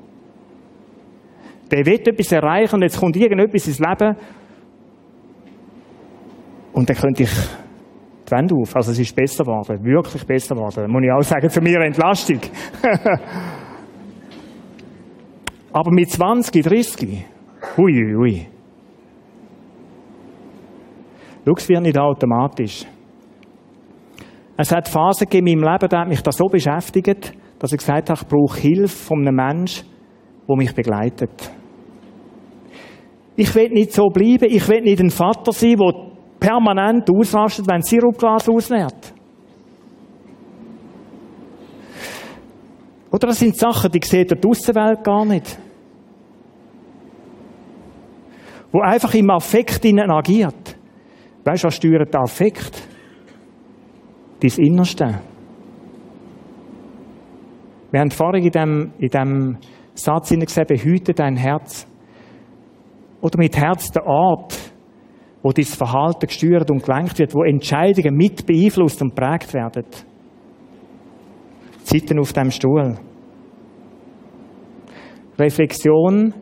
Der 1.71 1.85
will 1.85 2.01
etwas 2.05 2.31
erreichen 2.31 2.75
und 2.75 2.81
jetzt 2.83 2.99
kommt 2.99 3.17
irgendetwas 3.17 3.67
ins 3.67 3.79
Leben 3.79 4.15
und 6.73 6.89
dann 6.89 6.95
könnte 6.95 7.23
ich 7.23 7.31
die 8.27 8.31
Wände 8.31 8.55
auf. 8.55 8.75
Also 8.75 8.91
es 8.91 8.99
ist 8.99 9.15
besser 9.15 9.43
geworden, 9.43 9.83
wirklich 9.83 10.25
besser 10.25 10.55
geworden. 10.55 10.91
Muss 10.91 11.03
ich 11.03 11.11
auch 11.11 11.23
sagen, 11.23 11.49
für 11.49 11.61
mich 11.61 11.75
Entlastung. 11.75 12.39
Aber 15.71 15.91
mit 15.91 16.09
20, 16.09 16.63
30, 16.63 17.25
hui, 17.77 18.13
hui. 18.15 18.47
Schau, 21.45 21.53
es 21.55 21.69
wird 21.69 21.81
nicht 21.83 21.97
automatisch. 21.97 22.85
Es 24.57 24.71
hat 24.71 24.89
Phasen 24.89 25.27
in 25.29 25.45
meinem 25.45 25.63
Leben, 25.63 25.87
da 25.87 26.01
hat 26.01 26.07
mich 26.09 26.21
das 26.21 26.35
so 26.35 26.47
beschäftigt, 26.47 27.31
dass 27.59 27.71
ich 27.71 27.77
gesagt 27.77 28.09
habe, 28.09 28.19
ich 28.19 28.27
brauche 28.27 28.59
Hilfe 28.59 29.05
von 29.05 29.19
einem 29.25 29.35
Menschen, 29.35 29.87
der 30.47 30.55
mich 30.57 30.73
begleitet. 30.73 31.51
Ich 33.35 33.53
will 33.53 33.69
nicht 33.69 33.93
so 33.93 34.07
bleiben, 34.07 34.47
ich 34.49 34.67
will 34.67 34.81
nicht 34.81 34.99
ein 34.99 35.11
Vater 35.11 35.51
sein, 35.51 35.75
der 35.77 36.16
permanent 36.39 37.09
ausrastet, 37.09 37.67
wenn 37.67 37.81
Sirupglas 37.81 38.47
ausleert. 38.49 39.13
Oder 43.11 43.27
das 43.27 43.39
sind 43.39 43.57
Sachen, 43.57 43.91
die 43.91 43.99
sieht 44.03 44.31
die 44.31 44.47
Aussenwelt 44.47 45.03
gar 45.03 45.25
nicht. 45.25 45.57
Wo 48.71 48.81
einfach 48.81 49.13
im 49.13 49.29
Affekt 49.29 49.85
innen 49.85 50.11
agiert. 50.11 50.77
Weißt 51.43 51.63
du, 51.63 51.67
was 51.67 51.75
steuert 51.75 52.13
der 52.13 52.21
Affekt? 52.21 52.87
Dein 54.41 54.51
Innerste. 54.57 55.21
Wir 57.89 58.01
haben 58.01 58.11
vorhin 58.11 58.43
in 58.43 58.51
diesem, 58.51 58.93
in 58.99 59.07
diesem 59.07 59.57
Satz 59.93 60.29
gesehen, 60.29 60.65
behüte 60.67 61.13
dein 61.13 61.37
Herz. 61.37 61.87
Oder 63.21 63.39
mit 63.39 63.57
Herz 63.57 63.89
der 63.91 64.05
Ort, 64.05 64.73
wo 65.47 65.51
dein 65.53 65.63
Verhalten 65.63 66.27
gesteuert 66.27 66.69
und 66.69 66.83
gelenkt 66.83 67.19
wird, 67.19 67.33
wo 67.33 67.41
Entscheidungen 67.41 68.17
mit 68.17 68.45
beeinflusst 68.45 69.01
und 69.01 69.15
prägt 69.15 69.53
werden. 69.53 69.85
Zeiten 71.83 72.19
auf 72.19 72.33
dem 72.33 72.51
Stuhl. 72.51 72.97
Reflexion, 75.39 76.33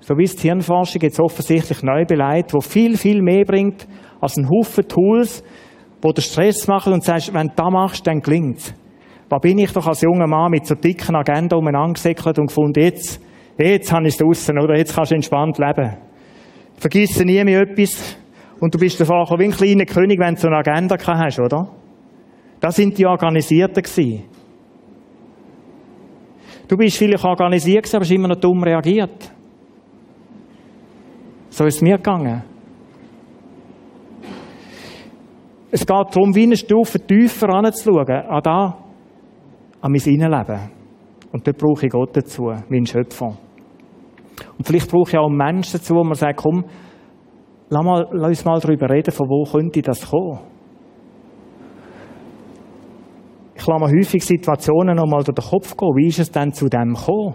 so 0.00 0.18
wie 0.18 0.24
es 0.24 0.34
die 0.34 0.48
Hirnforschung 0.48 1.00
jetzt 1.02 1.20
offensichtlich 1.20 1.84
neu 1.84 2.04
beleidigt, 2.06 2.52
wo 2.54 2.60
viel, 2.60 2.96
viel 2.96 3.22
mehr 3.22 3.44
bringt 3.44 3.86
als 4.20 4.36
ein 4.36 4.48
Haufen 4.50 4.88
Tools, 4.88 5.44
wo 6.02 6.10
der 6.10 6.22
Stress 6.22 6.66
machen 6.66 6.92
und 6.92 7.04
sagst, 7.04 7.32
wenn 7.32 7.46
du 7.46 7.52
das 7.54 7.70
machst, 7.70 8.04
dann 8.04 8.18
gelingt 8.18 8.74
Da 9.28 9.38
bin 9.38 9.58
ich 9.58 9.70
doch 9.70 9.86
als 9.86 10.00
junger 10.00 10.26
Mann 10.26 10.50
mit 10.50 10.66
so 10.66 10.74
dicken 10.74 11.14
Agenda 11.14 11.56
umeinander 11.56 12.00
und 12.36 12.46
gefunden, 12.48 12.80
jetzt, 12.80 13.20
jetzt 13.58 13.92
habe 13.92 14.08
ich 14.08 14.14
es 14.14 14.18
draussen, 14.18 14.58
oder? 14.58 14.76
Jetzt 14.76 14.92
kannst 14.92 15.12
du 15.12 15.14
entspannt 15.14 15.56
leben. 15.58 15.98
Vergiss 16.78 17.24
nie 17.24 17.44
mehr 17.44 17.60
etwas. 17.60 18.18
Und 18.60 18.74
du 18.74 18.78
bist 18.78 19.00
davor 19.00 19.26
wie 19.38 19.44
ein 19.44 19.50
kleiner 19.50 19.84
König, 19.84 20.18
wenn 20.18 20.34
du 20.34 20.40
so 20.40 20.48
eine 20.48 20.58
Agenda 20.58 20.96
hast, 20.98 21.40
oder? 21.40 21.68
Das 22.60 22.76
sind 22.76 22.96
die 22.96 23.06
Organisierten 23.06 23.82
gewesen. 23.82 24.24
Du 26.66 26.76
bist 26.76 26.96
vielleicht 26.96 27.24
organisiert, 27.24 27.94
aber 27.94 28.04
hast 28.04 28.10
immer 28.10 28.28
noch 28.28 28.40
dumm 28.40 28.62
reagiert. 28.62 29.30
So 31.50 31.66
ist 31.66 31.76
es 31.76 31.82
mir 31.82 31.96
gegangen. 31.96 32.42
Es 35.70 35.80
geht 35.80 35.88
darum, 35.90 36.34
wie 36.34 36.44
eine 36.44 36.56
Stufe 36.56 37.00
tiefer 37.00 37.48
anzuschauen, 37.50 38.08
an 38.08 38.42
da, 38.42 38.78
an 39.80 39.92
mein 39.92 40.00
Innenleben. 40.00 40.70
Und 41.32 41.46
dort 41.46 41.58
brauche 41.58 41.86
ich 41.86 41.92
Gott 41.92 42.16
dazu, 42.16 42.44
meinen 42.68 42.86
Schöpfer. 42.86 43.36
Und 44.56 44.66
vielleicht 44.66 44.90
brauche 44.90 45.10
ich 45.10 45.18
auch 45.18 45.26
einen 45.26 45.36
Menschen 45.36 45.78
dazu, 45.78 45.94
wo 45.96 46.04
man 46.04 46.14
sagt, 46.14 46.36
komm, 46.36 46.64
lass, 47.74 47.84
mal, 47.84 48.08
lass 48.12 48.28
uns 48.28 48.44
mal 48.44 48.60
darüber 48.60 48.88
reden, 48.90 49.10
von 49.10 49.28
wo 49.28 49.44
könnte 49.44 49.82
das 49.82 50.08
kommen. 50.08 50.38
Ich 53.54 53.66
lasse 53.66 53.80
mir 53.80 53.90
häufig 53.90 54.24
Situationen 54.24 54.96
noch 54.96 55.06
mal 55.06 55.22
durch 55.22 55.36
den 55.36 55.44
Kopf 55.44 55.76
gehen. 55.76 55.96
Wie 55.96 56.08
ist 56.08 56.18
es 56.18 56.30
denn 56.30 56.52
zu 56.52 56.68
dem 56.68 56.94
gekommen? 56.94 57.34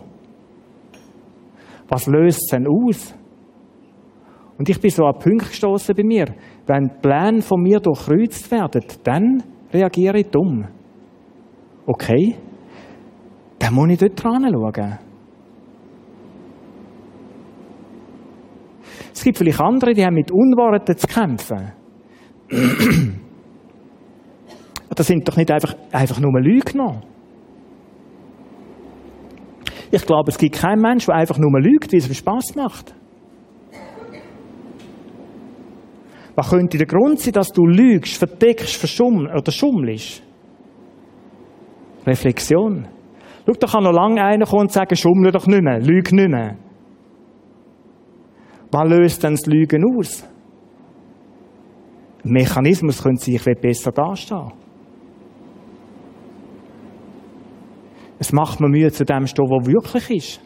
Was 1.87 2.07
löst 2.07 2.41
es 2.43 2.51
denn 2.51 2.67
aus? 2.67 3.15
Und 4.57 4.69
ich 4.69 4.79
bin 4.79 4.91
so 4.91 5.05
an 5.05 5.17
Punkt 5.17 5.49
gestoßen 5.49 5.95
bei 5.95 6.03
mir. 6.03 6.25
Wenn 6.67 6.83
die 6.83 7.01
Pläne 7.01 7.41
von 7.41 7.61
mir 7.61 7.79
durchkreuzt 7.79 8.51
werden, 8.51 8.83
dann 9.03 9.43
reagiere 9.73 10.19
ich 10.19 10.29
dumm. 10.29 10.67
Okay? 11.85 12.35
Dann 13.57 13.73
muss 13.73 13.89
ich 13.89 13.97
dort 13.97 14.23
dran 14.23 14.43
schauen. 14.51 15.08
Es 19.19 19.25
gibt 19.25 19.37
vielleicht 19.37 19.59
andere, 19.59 19.93
die 19.93 20.05
haben 20.05 20.13
mit 20.13 20.31
Unwahrheiten 20.31 20.95
zu 20.95 21.05
kämpfen. 21.05 21.73
das 24.95 25.07
sind 25.07 25.27
doch 25.27 25.35
nicht 25.35 25.51
einfach, 25.51 25.75
einfach 25.91 26.21
nur 26.21 26.39
Lügner. 26.39 27.01
Ich 29.91 30.05
glaube, 30.05 30.29
es 30.29 30.37
gibt 30.37 30.55
keinen 30.55 30.81
Mensch, 30.81 31.05
der 31.07 31.15
einfach 31.15 31.37
nur 31.37 31.51
lügt, 31.59 31.91
weil 31.91 31.99
es 31.99 32.07
ihm 32.07 32.13
Spass 32.13 32.55
macht. 32.55 32.95
Was 36.35 36.51
könnte 36.51 36.77
der 36.77 36.87
Grund 36.87 37.19
sein, 37.19 37.33
dass 37.33 37.51
du 37.51 37.65
lügst, 37.65 38.15
verdeckst, 38.15 38.77
verschummelst 38.77 39.35
oder 39.35 39.51
schummelst? 39.51 40.23
Reflexion. 42.07 42.87
Schau, 43.45 43.53
da 43.59 43.67
kann 43.67 43.83
noch 43.83 43.91
lange 43.91 44.23
einer 44.23 44.45
kommen 44.45 44.61
und 44.61 44.71
sagen, 44.71 44.95
schummle 44.95 45.33
doch 45.33 45.45
nicht 45.45 45.61
mehr, 45.61 45.81
lüg 45.81 46.09
nicht 46.13 46.29
mehr. 46.29 46.55
Was 48.71 48.89
löst 48.89 49.23
denn 49.23 49.33
das 49.33 49.45
Lügen 49.45 49.83
aus? 49.97 50.23
Ein 52.23 52.31
Mechanismus 52.31 53.01
könnte 53.01 53.23
sich 53.23 53.43
besser 53.43 53.91
dastehen. 53.91 54.51
Es 58.19 58.33
macht 58.33 58.59
mir 58.59 58.67
Mühe, 58.67 58.91
zu 58.91 59.05
dem 59.05 59.25
zu 59.25 59.27
stehen, 59.27 59.45
was 59.45 59.65
wirklich 59.65 60.09
ist. 60.17 60.41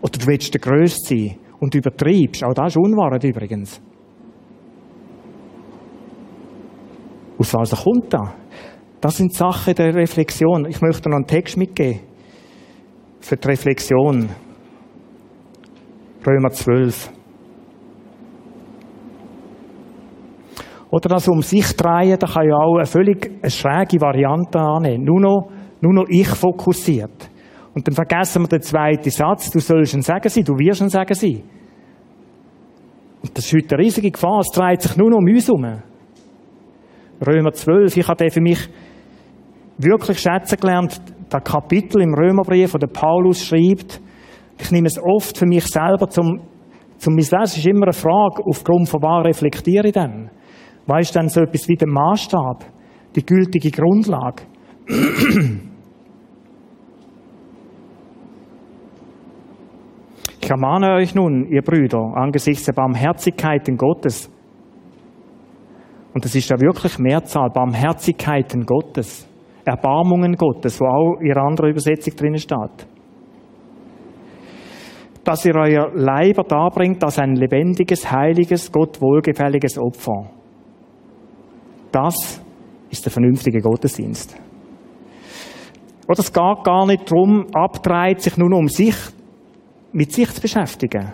Oder 0.00 0.18
du 0.18 0.26
willst 0.26 0.54
der 0.54 0.60
Größte 0.60 1.16
sein 1.16 1.36
und 1.58 1.74
übertreibst. 1.74 2.44
Auch 2.44 2.54
das 2.54 2.74
ist 2.74 2.78
Unwahrheit 2.78 3.24
übrigens. 3.24 3.82
Aus 7.38 7.54
was 7.54 7.84
kommt 7.84 8.12
da? 8.12 8.34
Das 9.00 9.16
sind 9.16 9.34
Sachen 9.34 9.74
der 9.74 9.94
Reflexion. 9.94 10.66
Ich 10.66 10.80
möchte 10.80 11.08
noch 11.08 11.16
einen 11.16 11.26
Text 11.26 11.56
mitgeben. 11.56 12.00
Für 13.20 13.36
die 13.36 13.48
Reflexion. 13.48 14.28
Römer 16.26 16.50
12. 16.50 17.10
Oder 20.90 21.08
das 21.08 21.28
um 21.28 21.40
sich 21.40 21.76
drehen, 21.76 22.18
da 22.18 22.26
kann 22.26 22.48
ja 22.48 22.56
auch 22.56 22.76
eine 22.76 22.86
völlig 22.86 23.30
schräge 23.48 24.00
Variante 24.00 24.58
annehmen. 24.58 25.04
Nur 25.04 25.20
noch, 25.20 25.50
nur 25.80 25.94
noch 25.94 26.06
ich 26.08 26.28
fokussiert. 26.28 27.30
Und 27.74 27.86
dann 27.86 27.94
vergessen 27.94 28.42
wir 28.42 28.48
den 28.48 28.62
zweiten 28.62 29.10
Satz, 29.10 29.50
du 29.50 29.60
sollst 29.60 29.94
ein 29.94 30.02
Sagen 30.02 30.28
sein, 30.28 30.44
du 30.44 30.54
wirst 30.58 30.82
ein 30.82 30.88
Sagen 30.88 31.14
sein. 31.14 31.42
Und 33.22 33.36
das 33.36 33.46
ist 33.46 33.54
heute 33.54 33.76
eine 33.76 33.84
riesige 33.84 34.10
Gefahr, 34.10 34.40
es 34.40 34.48
dreht 34.48 34.82
sich 34.82 34.96
nur 34.96 35.10
noch 35.10 35.18
um 35.18 35.24
uns 35.24 35.46
herum. 35.46 35.82
Römer 37.26 37.52
12, 37.52 37.96
ich 37.96 38.08
habe 38.08 38.16
den 38.16 38.30
für 38.30 38.40
mich 38.40 38.68
wirklich 39.78 40.18
schätzen 40.18 40.58
gelernt, 40.58 41.00
das 41.28 41.44
Kapitel 41.44 42.02
im 42.02 42.14
Römerbrief, 42.14 42.74
wo 42.74 42.78
der 42.78 42.88
Paulus 42.88 43.44
schreibt, 43.44 44.00
ich 44.60 44.70
nehme 44.70 44.86
es 44.86 44.98
oft 44.98 45.36
für 45.36 45.46
mich 45.46 45.66
selber 45.66 46.08
zum, 46.08 46.40
zum 46.98 47.16
Lesen. 47.16 47.38
Es 47.42 47.56
ist 47.56 47.66
immer 47.66 47.84
eine 47.84 47.92
Frage, 47.92 48.42
aufgrund 48.44 48.88
von 48.88 49.02
was 49.02 49.26
reflektiere 49.26 49.88
ich 49.88 49.92
denn? 49.92 50.30
Was 50.86 51.02
ist 51.02 51.14
denn 51.14 51.28
so 51.28 51.40
etwas 51.40 51.68
wie 51.68 51.76
der 51.76 51.88
Maßstab, 51.88 52.64
die 53.16 53.24
gültige 53.24 53.70
Grundlage? 53.70 54.42
Ich 60.42 60.50
ermahne 60.50 60.94
euch 60.94 61.14
nun, 61.14 61.46
ihr 61.46 61.62
Brüder, 61.62 62.12
angesichts 62.16 62.64
der 62.64 62.72
Barmherzigkeiten 62.72 63.76
Gottes 63.76 64.30
Und 66.12 66.24
das 66.24 66.34
ist 66.34 66.50
ja 66.50 66.60
wirklich 66.60 66.98
Mehrzahl, 66.98 67.50
Barmherzigkeiten 67.50 68.66
Gottes, 68.66 69.28
Erbarmungen 69.64 70.34
Gottes, 70.34 70.80
wo 70.80 70.86
auch 70.86 71.20
in 71.20 71.30
einer 71.30 71.46
anderen 71.46 71.70
Übersetzung 71.70 72.16
drin 72.16 72.36
steht. 72.36 72.86
Dass 75.30 75.44
ihr 75.44 75.54
euer 75.54 75.92
Leiber 75.94 76.42
darbringt 76.42 77.04
als 77.04 77.20
ein 77.20 77.36
lebendiges, 77.36 78.10
heiliges, 78.10 78.72
Gott 78.72 79.00
wohlgefälliges 79.00 79.78
Opfer. 79.78 80.28
Das 81.92 82.42
ist 82.90 83.04
der 83.04 83.12
vernünftige 83.12 83.60
Gottesdienst. 83.60 84.36
Oder 86.08 86.18
es 86.18 86.32
geht 86.32 86.64
gar 86.64 86.84
nicht 86.84 87.08
darum, 87.08 87.46
abdreht 87.52 88.20
sich 88.20 88.36
nur 88.38 88.58
um 88.58 88.66
sich, 88.66 88.96
mit 89.92 90.10
sich 90.10 90.32
zu 90.32 90.40
beschäftigen. 90.40 91.12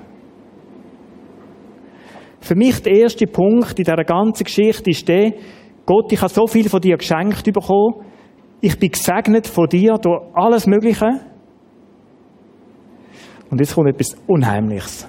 Für 2.41 2.55
mich 2.55 2.83
der 2.83 2.95
erste 2.95 3.27
Punkt 3.27 3.79
in 3.79 3.85
dieser 3.85 4.03
ganzen 4.03 4.45
Geschichte 4.45 4.89
ist 4.89 5.07
der, 5.07 5.35
Gott, 5.85 6.11
ich 6.11 6.23
habe 6.23 6.33
so 6.33 6.47
viel 6.47 6.71
von 6.71 6.81
dir 6.81 6.97
geschenkt 6.97 7.45
bekommen. 7.53 8.07
Ich 8.63 8.79
bin 8.79 8.93
gesegnet 8.93 9.47
von 9.47 9.69
dir 9.69 9.99
durch 9.99 10.23
alles 10.33 10.67
Mögliche. 10.67 11.21
Und 13.51 13.61
jetzt 13.61 13.75
kommt 13.75 13.89
etwas 13.89 14.17
Unheimliches. 14.27 15.09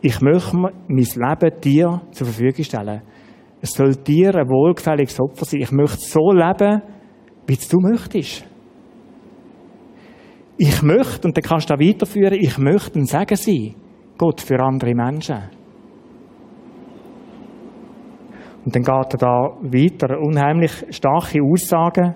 Ich 0.00 0.20
möchte 0.20 0.56
mein 0.56 0.72
Leben 0.88 1.60
dir 1.60 2.02
zur 2.10 2.26
Verfügung 2.26 2.64
stellen. 2.64 3.02
Es 3.60 3.70
soll 3.70 3.96
dir 3.96 4.34
ein 4.34 4.48
wohlgefälliges 4.48 5.18
Opfer 5.20 5.46
sein. 5.46 5.62
Ich 5.62 5.72
möchte 5.72 5.98
so 6.00 6.32
leben, 6.32 6.82
wie 7.46 7.56
du 7.56 7.78
möchtest. 7.80 8.46
Ich 10.56 10.82
möchte, 10.82 11.26
und 11.26 11.36
dann 11.36 11.42
kannst 11.42 11.70
du 11.70 11.74
auch 11.74 11.80
weiterführen, 11.80 12.38
ich 12.38 12.58
möchte 12.58 12.98
ein 12.98 13.06
Segen 13.06 13.36
sein. 13.36 13.74
Gott 14.18 14.40
für 14.40 14.60
andere 14.60 14.94
Menschen. 14.94 15.50
Und 18.64 18.74
dann 18.74 18.82
geht 18.82 19.14
er 19.14 19.18
da 19.18 19.56
weiter, 19.62 20.18
unheimlich 20.20 20.72
starke 20.90 21.42
Aussagen, 21.42 22.14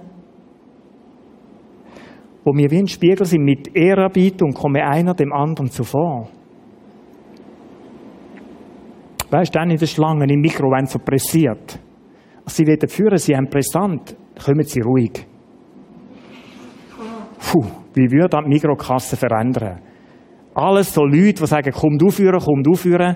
wo 2.49 2.57
wir 2.57 2.71
wie 2.71 2.79
ein 2.79 2.87
Spiegel 2.87 3.27
sind 3.27 3.45
mit 3.45 3.77
Ehrerbietung, 3.77 4.53
komme 4.53 4.83
einer 4.83 5.13
dem 5.13 5.33
anderen 5.33 5.71
zuvor. 5.71 6.29
Weißt 9.31 9.55
du, 9.55 9.59
dann 9.59 9.71
in 9.71 9.77
der 9.77 9.87
Schlange 9.87 10.25
im 10.33 10.41
Mikro, 10.41 10.71
wenn 10.71 10.87
so 10.87 10.99
pressiert. 10.99 11.79
Sie 12.47 12.67
werden 12.67 12.89
führen, 12.89 13.19
sie 13.19 13.37
haben 13.37 13.51
Präsent, 13.51 14.17
kommen 14.43 14.63
sie 14.63 14.81
ruhig. 14.81 15.27
Puh, 17.39 17.67
wie 17.93 18.11
würde 18.11 18.41
die 18.43 18.49
Mikrokasse 18.49 19.19
verändern? 19.19 19.81
Alles 20.55 20.95
so 20.95 21.05
Leute, 21.05 21.43
die 21.43 21.47
sagen, 21.47 21.71
komm 21.75 21.99
du 21.99 22.09
führen, 22.09 22.41
komm 22.43 22.63
du 22.63 22.73
führen. 22.75 23.15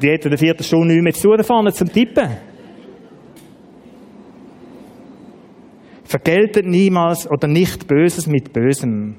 Die 0.00 0.08
hätten 0.08 0.30
der 0.30 0.38
vierten 0.38 0.64
Stunde 0.64 0.94
nicht 0.94 1.02
mehr 1.02 1.12
zu 1.12 1.28
tun, 1.28 1.44
vorne 1.44 1.72
zum 1.72 1.92
Tippen. 1.92 2.30
Vergeltet 6.12 6.66
niemals 6.66 7.26
oder 7.26 7.48
nicht 7.48 7.88
Böses 7.88 8.26
mit 8.26 8.52
Bösem. 8.52 9.16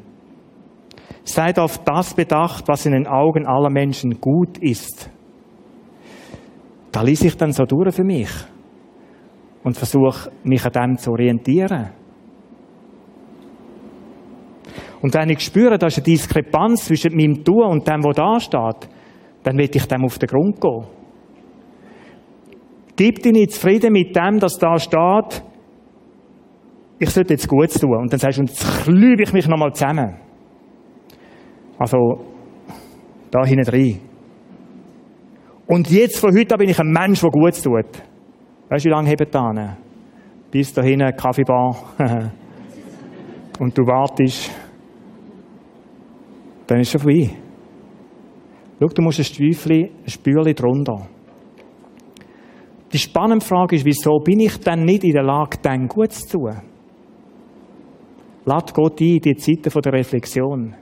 Seid 1.23 1.57
auf 1.57 1.83
das 1.83 2.13
bedacht, 2.13 2.67
was 2.67 2.85
in 2.85 2.91
den 2.91 3.07
Augen 3.07 3.47
aller 3.47 3.71
Menschen 3.71 4.21
gut 4.21 4.59
ist. 4.59 5.09
Da 6.91 7.01
ließ 7.01 7.23
ich 7.23 7.35
dann 7.35 7.51
so 7.51 7.63
durch 7.63 7.95
für 7.95 8.03
mich 8.03 8.29
und 9.63 9.75
versuche, 9.75 10.29
mich 10.43 10.63
an 10.67 10.71
dem 10.71 10.97
zu 10.99 11.09
orientieren. 11.09 11.89
Und 15.01 15.15
wenn 15.15 15.31
ich 15.31 15.39
spüre, 15.39 15.79
da 15.79 15.87
ist 15.87 15.97
eine 15.97 16.03
Diskrepanz 16.03 16.85
zwischen 16.85 17.15
meinem 17.15 17.43
Tun 17.43 17.71
und 17.71 17.87
dem, 17.87 18.03
was 18.03 18.15
da 18.15 18.39
steht, 18.39 18.87
dann 19.41 19.57
will 19.57 19.67
ich 19.73 19.87
dem 19.87 20.05
auf 20.05 20.19
den 20.19 20.27
Grund 20.27 20.61
gehen. 20.61 20.85
Gib 22.95 23.23
dich 23.23 23.33
nicht 23.33 23.53
zufrieden 23.53 23.93
mit 23.93 24.15
dem, 24.15 24.37
dass 24.37 24.59
da 24.59 24.77
steht, 24.77 25.43
ich 27.03 27.09
sollte 27.09 27.33
jetzt 27.33 27.47
Gutes 27.47 27.79
tun. 27.79 27.95
Und 27.95 28.11
dann 28.11 28.19
sagst 28.19 28.39
du, 28.39 28.43
jetzt 28.43 28.83
klübe 28.83 29.23
ich 29.23 29.33
mich 29.33 29.47
nochmal 29.47 29.73
zusammen. 29.73 30.15
Also, 31.77 32.25
da 33.31 33.45
hinten 33.45 33.69
rein. 33.69 33.99
Und 35.67 35.89
jetzt, 35.89 36.19
von 36.19 36.35
heute 36.37 36.55
an, 36.55 36.59
bin 36.59 36.69
ich 36.69 36.79
ein 36.79 36.91
Mensch, 36.91 37.21
der 37.21 37.29
Gutes 37.29 37.61
tut. 37.61 37.85
Weißt 38.69 38.85
du, 38.85 38.89
wie 38.89 38.93
lange 38.93 39.09
hebt 39.09 39.33
da 39.33 39.77
Bis 40.51 40.73
da 40.73 40.81
hinten, 40.81 41.15
Kaffeebar. 41.15 41.75
Und 43.59 43.77
du 43.77 43.83
wartest 43.83 44.51
dann 46.67 46.79
ist 46.79 46.95
es 46.95 47.01
vorbei. 47.01 47.29
Schau, 48.79 48.87
du 48.87 49.01
musst 49.01 49.19
ein 49.19 49.25
Stüfli, 49.25 49.91
ein 50.05 50.09
Spürli 50.09 50.53
drunter. 50.53 51.07
Die 52.91 52.97
spannende 52.97 53.45
Frage 53.45 53.75
ist, 53.75 53.85
wieso 53.85 54.19
bin 54.19 54.39
ich 54.39 54.59
dann 54.59 54.83
nicht 54.83 55.03
in 55.03 55.13
der 55.13 55.23
Lage, 55.23 55.57
dann 55.61 55.87
gut 55.87 56.11
zu 56.11 56.37
tun? 56.37 56.72
Lad 58.45 58.73
Gott 58.73 58.99
ein, 58.99 59.19
die 59.19 59.35
Zeiten 59.35 59.81
der 59.81 59.93
Reflexion. 59.93 60.75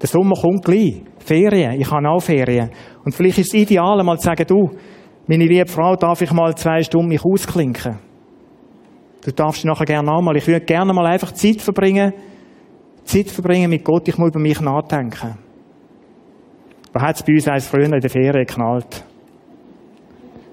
Der 0.00 0.08
Sommer 0.08 0.34
kommt 0.34 0.64
gleich. 0.64 1.02
Ferien. 1.18 1.80
Ich 1.80 1.90
habe 1.90 2.08
auch 2.08 2.20
Ferien. 2.20 2.70
Und 3.04 3.14
vielleicht 3.14 3.38
ist 3.38 3.54
es 3.54 3.60
ideal, 3.60 4.02
mal 4.02 4.18
zu 4.18 4.24
sagen, 4.24 4.46
du, 4.46 4.70
meine 5.26 5.44
liebe 5.46 5.70
Frau, 5.70 5.94
darf 5.94 6.22
ich 6.22 6.32
mal 6.32 6.54
zwei 6.56 6.82
Stunden 6.82 7.08
mich 7.08 7.24
ausklinken? 7.24 7.98
Du 9.24 9.30
darfst 9.32 9.64
nachher 9.64 9.84
gerne 9.84 10.10
auch 10.10 10.22
mal. 10.22 10.36
Ich 10.36 10.46
würde 10.46 10.64
gerne 10.64 10.92
mal 10.92 11.06
einfach 11.06 11.32
Zeit 11.32 11.60
verbringen, 11.60 12.14
Zeit 13.04 13.28
verbringen 13.28 13.70
mit 13.70 13.84
Gott, 13.84 14.08
ich 14.08 14.16
muss 14.16 14.30
über 14.30 14.40
mich 14.40 14.60
nachdenken. 14.60 15.36
Was 16.92 17.02
hat 17.02 17.16
es 17.16 17.22
bei 17.22 17.34
uns 17.34 17.48
eins 17.48 17.68
früher 17.68 17.84
in 17.84 18.00
der 18.00 18.10
Ferien 18.10 18.46
geknallt? 18.46 19.04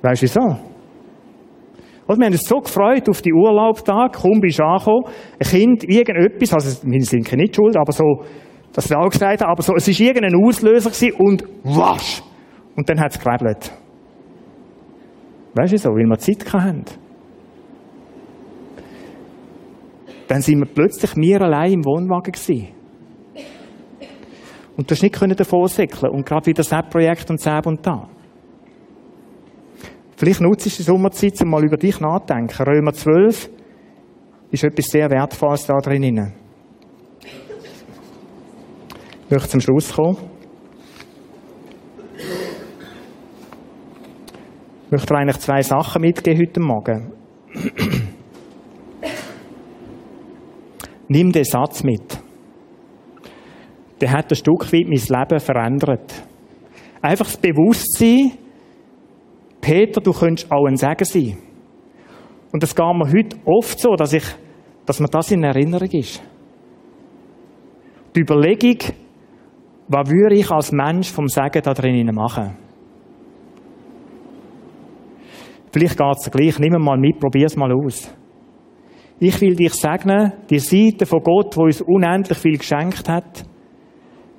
Weißt 0.01 0.21
du 0.21 0.25
wieso? 0.25 0.66
Und 2.07 2.19
wir 2.19 2.25
haben 2.25 2.33
uns 2.33 2.47
so 2.47 2.59
gefreut 2.59 3.09
auf 3.09 3.21
die 3.21 3.33
Urlaubstage, 3.33 4.17
kaum 4.17 4.39
bist 4.39 4.61
angekommen, 4.61 5.03
ein 5.39 5.47
Kind, 5.47 5.83
irgendetwas, 5.83 6.53
also 6.53 6.87
wir 6.89 7.01
sind 7.03 7.31
nicht 7.33 7.55
schuld, 7.55 7.75
aber 7.75 7.91
so, 7.91 8.23
dass 8.73 8.89
wir 8.89 8.97
auch 8.97 9.09
gesagt 9.09 9.41
haben, 9.41 9.51
aber 9.51 9.61
so, 9.61 9.75
es 9.75 9.87
war 9.87 10.07
irgendein 10.07 10.35
Auslöser 10.41 10.89
gewesen 10.89 11.15
und 11.17 11.43
wasch! 11.63 12.23
Und 12.77 12.87
dann 12.87 12.99
hat 12.99 13.11
es 13.11 13.19
gerebelt. 13.19 13.73
Weißt 15.55 15.71
du 15.71 15.73
wieso? 15.73 15.89
Weil 15.89 16.05
wir 16.05 16.17
Zeit 16.19 16.53
hatten. 16.53 16.85
Dann 20.27 20.41
sind 20.41 20.59
wir 20.59 20.67
plötzlich 20.67 21.15
wir 21.15 21.41
allein 21.41 21.73
im 21.73 21.85
Wohnwagen 21.85 22.31
gewesen. 22.31 22.67
Und 24.77 24.89
du 24.89 24.93
hast 24.93 25.01
nicht 25.01 25.39
davon 25.39 25.67
säckeln 25.67 26.13
und 26.13 26.25
gerade 26.25 26.45
wieder 26.45 26.63
das 26.63 26.89
Projekt 26.89 27.29
und 27.31 27.43
das 27.43 27.65
und 27.65 27.85
da. 27.85 28.07
Vielleicht 30.18 30.41
nutzt 30.41 30.65
du 30.65 30.70
die 30.72 30.82
Sommerzeit, 30.82 31.39
um 31.43 31.51
mal 31.51 31.63
über 31.63 31.78
dich 31.78 31.99
nachzudenken. 31.99 32.63
Römer 32.68 32.91
12 32.91 33.51
ist 34.49 34.63
etwas 34.63 34.88
sehr 34.88 35.11
Wertvolles 35.11 35.68
da 35.68 35.78
drin. 35.78 36.34
Ich 39.26 39.32
möchte 39.32 39.49
zum 39.49 39.61
Schluss 39.61 39.93
kommen. 39.93 40.18
Ich 44.86 44.91
möchte 44.91 45.13
eigentlich 45.13 45.38
zwei 45.38 45.61
Sachen 45.61 46.01
mitgeben 46.01 46.41
heute 46.41 46.59
Morgen. 46.61 47.11
Nimm 51.09 51.32
den 51.32 51.43
Satz 51.43 51.84
mit. 51.84 52.18
Der 54.01 54.11
hat 54.11 54.32
ein 54.32 54.36
Stück 54.36 54.74
weit 54.74 54.88
mein 54.88 54.97
Leben 54.97 55.39
verändert. 55.39 56.24
Einfach 57.03 57.28
das 57.28 57.38
Bewusstsein, 57.38 58.32
Peter, 59.68 59.99
du 59.99 60.13
könntest 60.13 60.49
auch 60.49 60.65
ein 60.65 60.78
Segen 60.78 61.03
sein. 61.03 61.38
Und 62.53 62.63
das 62.63 62.74
geht 62.74 62.86
mir 62.86 63.11
heute 63.11 63.36
oft 63.43 63.78
so, 63.78 63.97
dass, 63.97 64.13
ich, 64.13 64.24
dass 64.86 65.01
mir 65.01 65.09
das 65.09 65.30
in 65.32 65.43
Erinnerung 65.43 65.89
ist. 65.89 66.24
Die 68.15 68.22
Überlegung, 68.22 68.78
was 69.89 70.09
würde 70.09 70.36
ich 70.36 70.49
als 70.49 70.72
Mensch 70.72 71.11
vom 71.11 71.28
Segen 71.28 71.61
da 71.61 71.74
drinnen 71.74 72.15
machen? 72.15 72.55
Vielleicht 75.74 75.97
geht 75.97 76.18
es 76.18 76.32
gleich, 76.32 76.59
nimm 76.59 76.82
mal 76.82 76.97
mit, 76.97 77.20
probier 77.20 77.47
es 77.47 77.57
mal 77.57 77.74
aus. 77.74 78.09
Ich 79.20 79.41
will 79.41 79.53
dich 79.53 79.74
segnen, 79.74 80.32
die 80.49 80.59
Seite 80.59 81.05
von 81.05 81.22
Gott, 81.22 81.57
wo 81.57 81.63
uns 81.63 81.82
unendlich 81.82 82.38
viel 82.38 82.57
geschenkt 82.57 83.09
hat. 83.09 83.43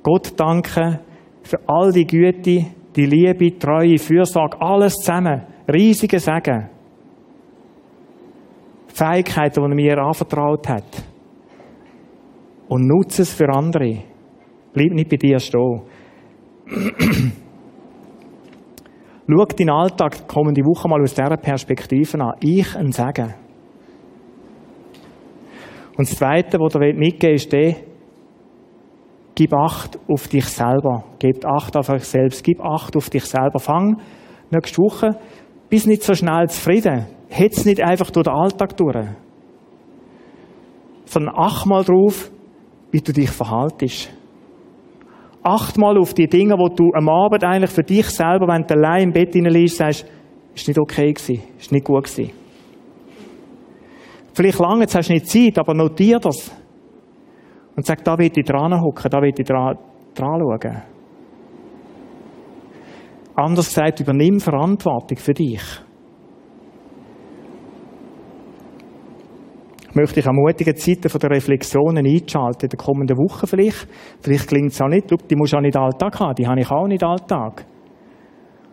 Gott 0.02 0.40
danken 0.40 1.00
für 1.42 1.58
all 1.66 1.92
die 1.92 2.06
Güte, 2.06 2.77
die 2.98 3.06
Liebe, 3.06 3.56
Treue, 3.56 3.96
Fürsorge, 3.96 4.60
alles 4.60 4.94
zusammen. 4.94 5.42
Riesige 5.72 6.18
Segen. 6.18 6.68
Fähigkeiten, 8.88 9.62
die 9.62 9.70
er 9.70 9.74
mir 9.76 9.98
anvertraut 9.98 10.68
hat. 10.68 11.04
Und 12.68 12.88
nutze 12.88 13.22
es 13.22 13.32
für 13.32 13.48
andere. 13.48 14.02
Bleib 14.72 14.90
nicht 14.90 15.08
bei 15.08 15.16
dir 15.16 15.38
stehen. 15.38 15.82
Schau 19.28 19.44
deinen 19.44 19.70
Alltag 19.70 20.26
kommende 20.26 20.62
Woche 20.62 20.88
mal 20.88 21.00
aus 21.00 21.14
dieser 21.14 21.36
Perspektive 21.36 22.18
an. 22.20 22.34
Ich 22.40 22.74
ein 22.74 22.90
Segen. 22.90 23.34
Und 25.96 26.10
das 26.10 26.18
Zweite, 26.18 26.58
was 26.58 26.74
er 26.74 26.94
mitgeben 26.94 27.36
ist 27.36 27.52
der, 27.52 27.76
gib 29.38 29.54
Acht 29.54 30.00
auf 30.08 30.26
dich 30.26 30.46
selber. 30.46 31.04
Gib 31.20 31.46
Acht 31.46 31.76
auf 31.76 31.88
euch 31.90 32.02
selbst. 32.02 32.42
Gib 32.42 32.60
Acht 32.60 32.96
auf 32.96 33.08
dich 33.08 33.24
selber. 33.24 33.60
Fang 33.60 34.00
nächste 34.50 34.82
Woche, 34.82 35.16
bist 35.70 35.86
nicht 35.86 36.02
so 36.02 36.12
schnell 36.12 36.48
zufrieden. 36.48 37.06
Hetz 37.28 37.64
nicht 37.64 37.80
einfach 37.80 38.10
durch 38.10 38.24
den 38.24 38.34
Alltag 38.34 38.76
durch. 38.76 38.96
Sondern 41.04 41.36
acht 41.36 41.66
mal 41.66 41.84
drauf, 41.84 42.32
wie 42.90 43.00
du 43.00 43.12
dich 43.12 43.30
verhaltest. 43.30 44.10
Acht 45.44 45.78
mal 45.78 45.96
auf 45.98 46.14
die 46.14 46.26
Dinge, 46.26 46.54
wo 46.54 46.68
du 46.68 46.90
am 46.94 47.08
Abend 47.08 47.44
eigentlich 47.44 47.70
für 47.70 47.84
dich 47.84 48.06
selber, 48.06 48.48
wenn 48.48 48.66
du 48.66 48.74
allein 48.74 49.04
im 49.04 49.12
Bett 49.12 49.34
liegst, 49.34 49.76
sagst, 49.76 50.04
ist 50.52 50.66
nicht 50.66 50.80
okay 50.80 51.12
gewesen, 51.12 51.44
ist 51.58 51.70
nicht 51.70 51.84
gut 51.84 52.04
gewesen. 52.04 52.32
Vielleicht 54.34 54.58
lange, 54.58 54.80
jetzt 54.80 54.96
hast 54.96 55.08
du 55.08 55.12
nicht 55.12 55.28
Zeit, 55.28 55.58
aber 55.58 55.74
notier 55.74 56.18
das. 56.18 56.50
Und 57.78 57.86
sag, 57.86 58.02
da 58.02 58.18
will 58.18 58.32
ich 58.34 58.44
dran 58.44 58.74
hocken, 58.80 59.08
da 59.08 59.22
will 59.22 59.32
ich 59.38 59.46
dran, 59.46 59.78
dran 60.12 60.40
schauen. 60.40 60.82
Anders 63.36 63.68
gesagt, 63.68 64.00
übernimm 64.00 64.40
Verantwortung 64.40 65.16
für 65.16 65.32
dich. 65.32 65.62
Ich 69.90 69.94
möchte 69.94 70.16
dich 70.16 70.26
ermutigen, 70.26 70.74
Zeiten 70.74 71.18
der 71.20 71.30
Reflexionen 71.30 72.04
einzuschalten, 72.04 72.62
in 72.62 72.68
der 72.70 72.78
kommenden 72.84 73.16
Woche 73.16 73.46
vielleicht. 73.46 73.86
Vielleicht 74.22 74.48
klingt 74.48 74.72
es 74.72 74.82
auch 74.82 74.88
nicht, 74.88 75.08
die 75.08 75.36
musst 75.36 75.52
du 75.52 75.58
auch 75.58 75.60
nicht 75.60 75.76
Alltag 75.76 76.18
haben, 76.18 76.34
die 76.34 76.48
habe 76.48 76.58
ich 76.58 76.70
auch 76.72 76.88
nicht 76.88 77.04
Alltag. 77.04 77.64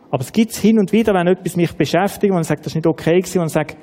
Aber 0.10 0.22
es 0.22 0.34
gibt 0.34 0.50
es 0.50 0.58
hin 0.58 0.80
und 0.80 0.92
wieder, 0.92 1.14
wenn 1.14 1.28
etwas 1.28 1.56
mich 1.56 1.78
beschäftigt 1.78 2.34
und 2.34 2.42
sagt, 2.42 2.62
das 2.62 2.72
ist 2.72 2.76
nicht 2.78 2.88
okay 2.88 3.20
gewesen, 3.20 3.42
und 3.42 3.50
sagt, 3.50 3.78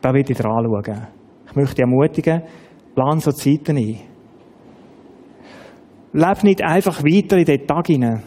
da 0.00 0.12
will 0.12 0.28
ich 0.28 0.36
dran 0.36 0.64
schauen. 0.64 1.06
Ich 1.46 1.54
möchte 1.54 1.76
dich 1.76 1.84
ermutigen, 1.84 2.42
plan 2.96 3.20
so 3.20 3.30
Zeiten 3.30 3.76
ein. 3.76 4.07
Leb 6.12 6.44
nicht 6.44 6.62
einfach 6.62 7.02
weiter 7.02 7.36
in 7.36 7.44
den 7.44 7.66
Tag 7.66 7.86
hinein. 7.86 8.22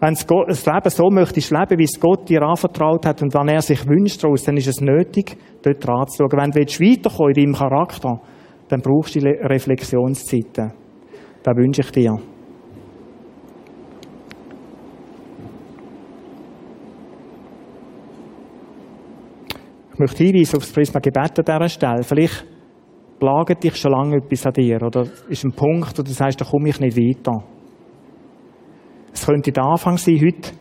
Wenn 0.00 0.14
du 0.14 0.44
das 0.48 0.64
Leben 0.64 0.90
so 0.90 1.10
möchtest 1.10 1.50
leben, 1.50 1.78
wie 1.78 1.84
es 1.84 2.00
Gott 2.00 2.28
dir 2.28 2.40
anvertraut 2.42 3.04
hat 3.04 3.20
und 3.22 3.34
wann 3.34 3.48
er 3.48 3.60
sich 3.60 3.86
wünscht 3.86 4.24
daraus, 4.24 4.44
dann 4.44 4.56
ist 4.56 4.66
es 4.66 4.80
nötig, 4.80 5.36
dort 5.62 5.86
dran. 5.86 6.06
Wenn 6.08 6.50
du 6.50 6.60
weiterkommen 6.60 7.34
in 7.34 7.42
deinem 7.42 7.54
Charakter, 7.54 8.20
dann 8.68 8.80
brauchst 8.80 9.14
du 9.14 9.20
Reflexionszeiten. 9.20 10.72
Das 11.42 11.56
wünsche 11.56 11.82
ich 11.82 11.90
dir. 11.90 12.16
Ich 19.92 19.98
möchte 19.98 20.24
hinweisen 20.24 20.56
auf 20.56 20.62
das 20.62 20.72
Prisma 20.72 21.00
Gebet 21.00 21.38
an 21.38 21.44
dieser 21.44 21.68
Stelle. 21.68 22.02
Vielleicht 22.04 22.46
plagt 23.20 23.62
dich 23.62 23.76
schon 23.76 23.92
lange 23.92 24.16
etwas 24.16 24.46
an 24.46 24.52
dir 24.54 24.82
oder 24.82 25.06
ist 25.28 25.44
ein 25.44 25.52
Punkt, 25.52 25.96
wo 25.98 26.02
du 26.02 26.10
sagst, 26.10 26.40
da 26.40 26.44
komme 26.44 26.70
ich 26.70 26.80
nicht 26.80 26.96
weiter. 26.96 27.44
Es 29.12 29.26
könnte 29.26 29.52
der 29.52 29.64
Anfang 29.64 29.98
sein, 29.98 30.18
heute, 30.20 30.52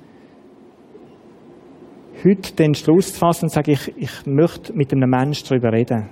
heute 2.24 2.53
den 2.53 2.76
Schluss 2.76 3.14
zu 3.14 3.20
fassen 3.20 3.45
und 3.45 3.49
zu 3.49 3.55
sagen, 3.55 3.72
ich, 3.72 3.97
ich 3.97 4.26
möchte 4.26 4.74
mit 4.74 4.91
einem 4.91 5.10
Menschen 5.10 5.47
darüber 5.47 5.72
reden. 5.72 6.10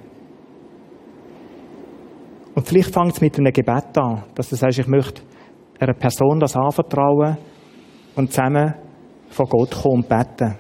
Und 2.56 2.68
vielleicht 2.68 2.94
fängt 2.94 3.14
es 3.14 3.22
mit 3.22 3.38
einem 3.38 3.54
Gebet 3.54 3.98
an, 3.98 4.24
dass 4.34 4.50
du 4.50 4.56
sagst, 4.56 4.80
ich 4.80 4.88
möchte 4.88 5.22
einer 5.80 5.94
Person 5.94 6.40
das 6.40 6.56
anvertrauen 6.56 7.38
und 8.16 8.32
zusammen 8.32 8.74
vor 9.30 9.48
Gott 9.48 9.72
kommen 9.72 10.04
und 10.04 10.10
beten. 10.10 10.56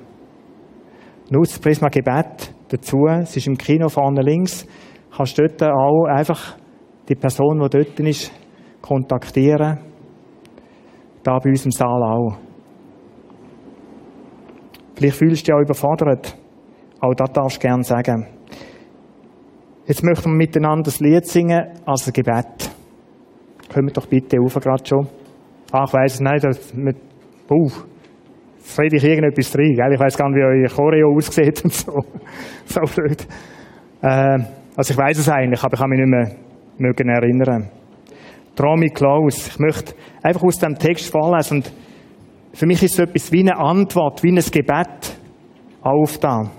Nutze 1.30 1.54
das 1.54 1.60
Prisma 1.60 1.90
Gebet 1.90 2.54
dazu. 2.70 2.98
Es 3.22 3.36
ist 3.36 3.48
im 3.48 3.58
Kino 3.58 3.90
vorne 3.90 4.22
links. 4.22 4.68
Kannst 5.16 5.40
dort 5.40 5.64
auch 5.64 6.06
einfach 6.06 6.58
die 7.10 7.16
Person, 7.16 7.60
die 7.60 7.70
dort 7.70 8.00
ist, 8.00 8.32
kontaktieren 8.82 9.80
da 11.28 11.40
bei 11.40 11.50
uns 11.50 11.66
im 11.66 11.72
Saal 11.72 12.02
auch. 12.04 12.38
Vielleicht 14.96 15.18
fühlst 15.18 15.48
du 15.48 15.52
dich 15.52 15.54
auch 15.54 15.62
überfordert. 15.62 16.38
Auch 17.02 17.14
das 17.14 17.32
darfst 17.32 17.58
du 17.58 17.68
gerne 17.68 17.84
sagen. 17.84 18.28
Jetzt 19.86 20.04
möchten 20.04 20.32
wir 20.32 20.38
miteinander 20.38 20.84
das 20.84 21.00
Lied 21.00 21.26
singen 21.26 21.66
als 21.86 22.08
ein 22.08 22.14
Gebet. 22.14 22.72
Wir 23.74 23.84
doch 23.92 24.08
bitte 24.08 24.38
auf 24.42 24.56
gerade 24.56 24.86
schon. 24.86 25.08
Ach, 25.72 25.88
ich 25.88 25.94
weiss 25.94 26.14
es 26.16 26.20
nicht, 26.22 26.44
das 26.44 26.74
mit, 26.74 26.98
uh, 27.52 27.70
jetzt 28.58 28.80
rede 28.80 28.96
ich 28.96 29.04
irgendetwas 29.04 29.52
drin, 29.52 29.76
gell? 29.76 29.94
Ich 29.94 30.00
weiss 30.00 30.18
gar 30.18 30.30
nicht, 30.30 30.38
wie 30.38 30.44
euer 30.44 30.70
Choreo 30.70 31.14
aussieht 31.16 31.64
und 31.64 31.74
so. 31.74 31.92
so 32.66 32.82
blöd. 32.96 33.28
Äh, 34.02 34.40
also 34.78 34.94
ich 34.94 34.98
weiss 34.98 35.18
es 35.18 35.28
eigentlich, 35.28 35.64
aber 35.64 35.74
ich 35.74 35.80
kann 35.80 35.90
mich 35.90 36.00
nicht 36.00 36.10
mehr 36.10 36.36
mögen 36.78 37.10
erinnern. 37.10 37.72
Me 38.78 38.90
close. 38.90 39.50
Ich 39.50 39.60
möchte 39.60 39.94
einfach 40.22 40.44
aus 40.44 40.60
dem 40.60 40.78
Text 40.78 41.12
vorlesen. 41.12 41.58
Und 41.58 41.72
für 42.54 42.68
mich 42.68 42.82
ist 42.84 42.94
es 42.94 43.00
etwas 43.00 43.32
wie 43.32 43.42
eine 43.42 43.58
Antwort, 43.58 44.24
wie 44.24 44.32
ein 44.32 44.36
Gebet 44.36 45.18
auf 45.82 46.20
da. 46.20 46.52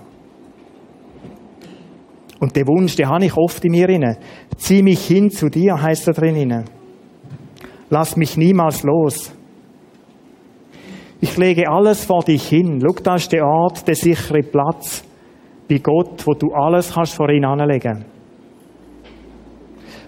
Und 2.39 2.55
der 2.55 2.67
Wunsch, 2.67 2.95
den 2.97 3.07
habe 3.07 3.25
ich 3.25 3.35
oft 3.37 3.63
in 3.63 3.71
mir 3.71 3.87
inne. 3.89 4.17
Zieh 4.57 4.81
mich 4.81 5.07
hin 5.07 5.29
zu 5.29 5.49
dir, 5.49 5.81
heißt 5.81 6.07
da 6.07 6.11
drin 6.11 6.35
inne. 6.35 6.65
Lass 7.89 8.17
mich 8.17 8.35
niemals 8.35 8.83
los. 8.83 9.33
Ich 11.21 11.37
lege 11.37 11.69
alles 11.69 12.03
vor 12.03 12.23
dich 12.23 12.47
hin. 12.47 12.81
Schau, 12.81 13.01
da 13.01 13.15
ist 13.15 13.31
der 13.31 13.45
Ort, 13.45 13.87
der 13.87 13.95
sichere 13.95 14.43
Platz 14.43 15.08
bei 15.69 15.77
Gott, 15.77 16.25
wo 16.25 16.33
du 16.33 16.51
alles 16.51 16.93
kannst 16.93 17.15
vor 17.15 17.29
ihn 17.29 17.45
anlegen. 17.45 18.03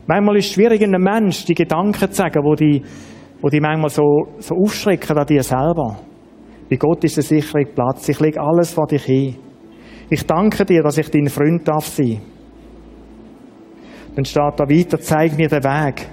Manchmal 0.07 0.37
ist 0.37 0.47
es 0.47 0.53
schwierig, 0.53 0.81
einem 0.81 1.03
Mensch 1.03 1.45
die 1.45 1.53
Gedanken 1.53 2.09
zu 2.09 2.15
sagen, 2.15 2.43
wo 2.43 2.55
die, 2.55 2.81
wo 3.41 3.49
die 3.49 3.59
manchmal 3.59 3.89
so, 3.89 4.27
so 4.39 4.55
aufschrecken 4.55 5.17
an 5.17 5.27
dir 5.27 5.43
selber. 5.43 5.99
Bei 6.69 6.75
Gott 6.77 7.03
ist 7.03 7.17
der 7.17 7.23
sichere 7.23 7.65
Platz. 7.65 8.09
Ich 8.09 8.19
lege 8.19 8.41
alles 8.41 8.73
vor 8.73 8.87
dich 8.87 9.03
hin. 9.03 9.35
Ich 10.09 10.25
danke 10.25 10.65
dir, 10.65 10.81
dass 10.81 10.97
ich 10.97 11.09
dein 11.09 11.27
Freund 11.27 11.67
darf 11.67 11.85
sein. 11.85 12.21
Dann 14.15 14.25
steht 14.25 14.59
da 14.59 14.67
weiter, 14.67 14.99
zeig 14.99 15.37
mir 15.37 15.47
den 15.47 15.63
Weg. 15.63 16.09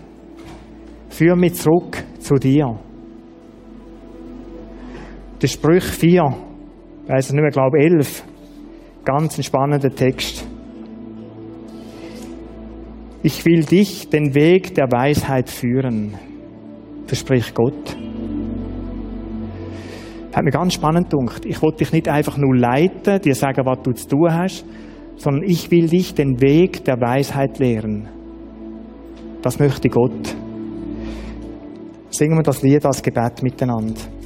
Führ 1.09 1.35
mich 1.35 1.55
zurück 1.55 1.97
zu 2.21 2.35
dir. 2.35 2.79
Der 5.41 5.47
Sprüch 5.49 5.85
4, 5.85 6.23
ich 7.05 7.09
weiss 7.09 7.33
nicht 7.33 7.41
mehr, 7.41 7.51
glaube 7.51 7.79
11. 7.79 8.25
Ganz 9.09 9.39
ein 9.39 9.43
spannender 9.43 9.89
Text. 9.89 10.47
Ich 13.23 13.43
will 13.47 13.65
dich 13.65 14.11
den 14.11 14.35
Weg 14.35 14.75
der 14.75 14.85
Weisheit 14.93 15.49
führen, 15.49 16.15
verspricht 17.07 17.55
Gott. 17.55 17.97
Hat 20.35 20.45
mir 20.45 20.51
ganz 20.51 20.75
spannend 20.75 21.09
gedacht. 21.09 21.47
Ich 21.47 21.63
wollte 21.63 21.79
dich 21.79 21.93
nicht 21.95 22.07
einfach 22.07 22.37
nur 22.37 22.55
leiten, 22.55 23.19
dir 23.23 23.35
sagen, 23.35 23.65
was 23.65 23.79
du 23.83 23.93
zu 23.93 24.09
tun 24.09 24.31
hast, 24.31 24.67
sondern 25.17 25.43
ich 25.43 25.71
will 25.71 25.89
dich 25.89 26.13
den 26.13 26.43
Weg 26.43 26.85
der 26.85 27.01
Weisheit 27.01 27.59
lehren. 27.59 28.11
Das 29.41 29.59
möchte 29.59 29.89
Gott. 29.89 30.37
Singen 32.11 32.37
wir 32.37 32.43
das 32.43 32.61
Lied 32.61 32.85
als 32.85 33.03
Gebet 33.03 33.43
miteinander. 33.43 34.18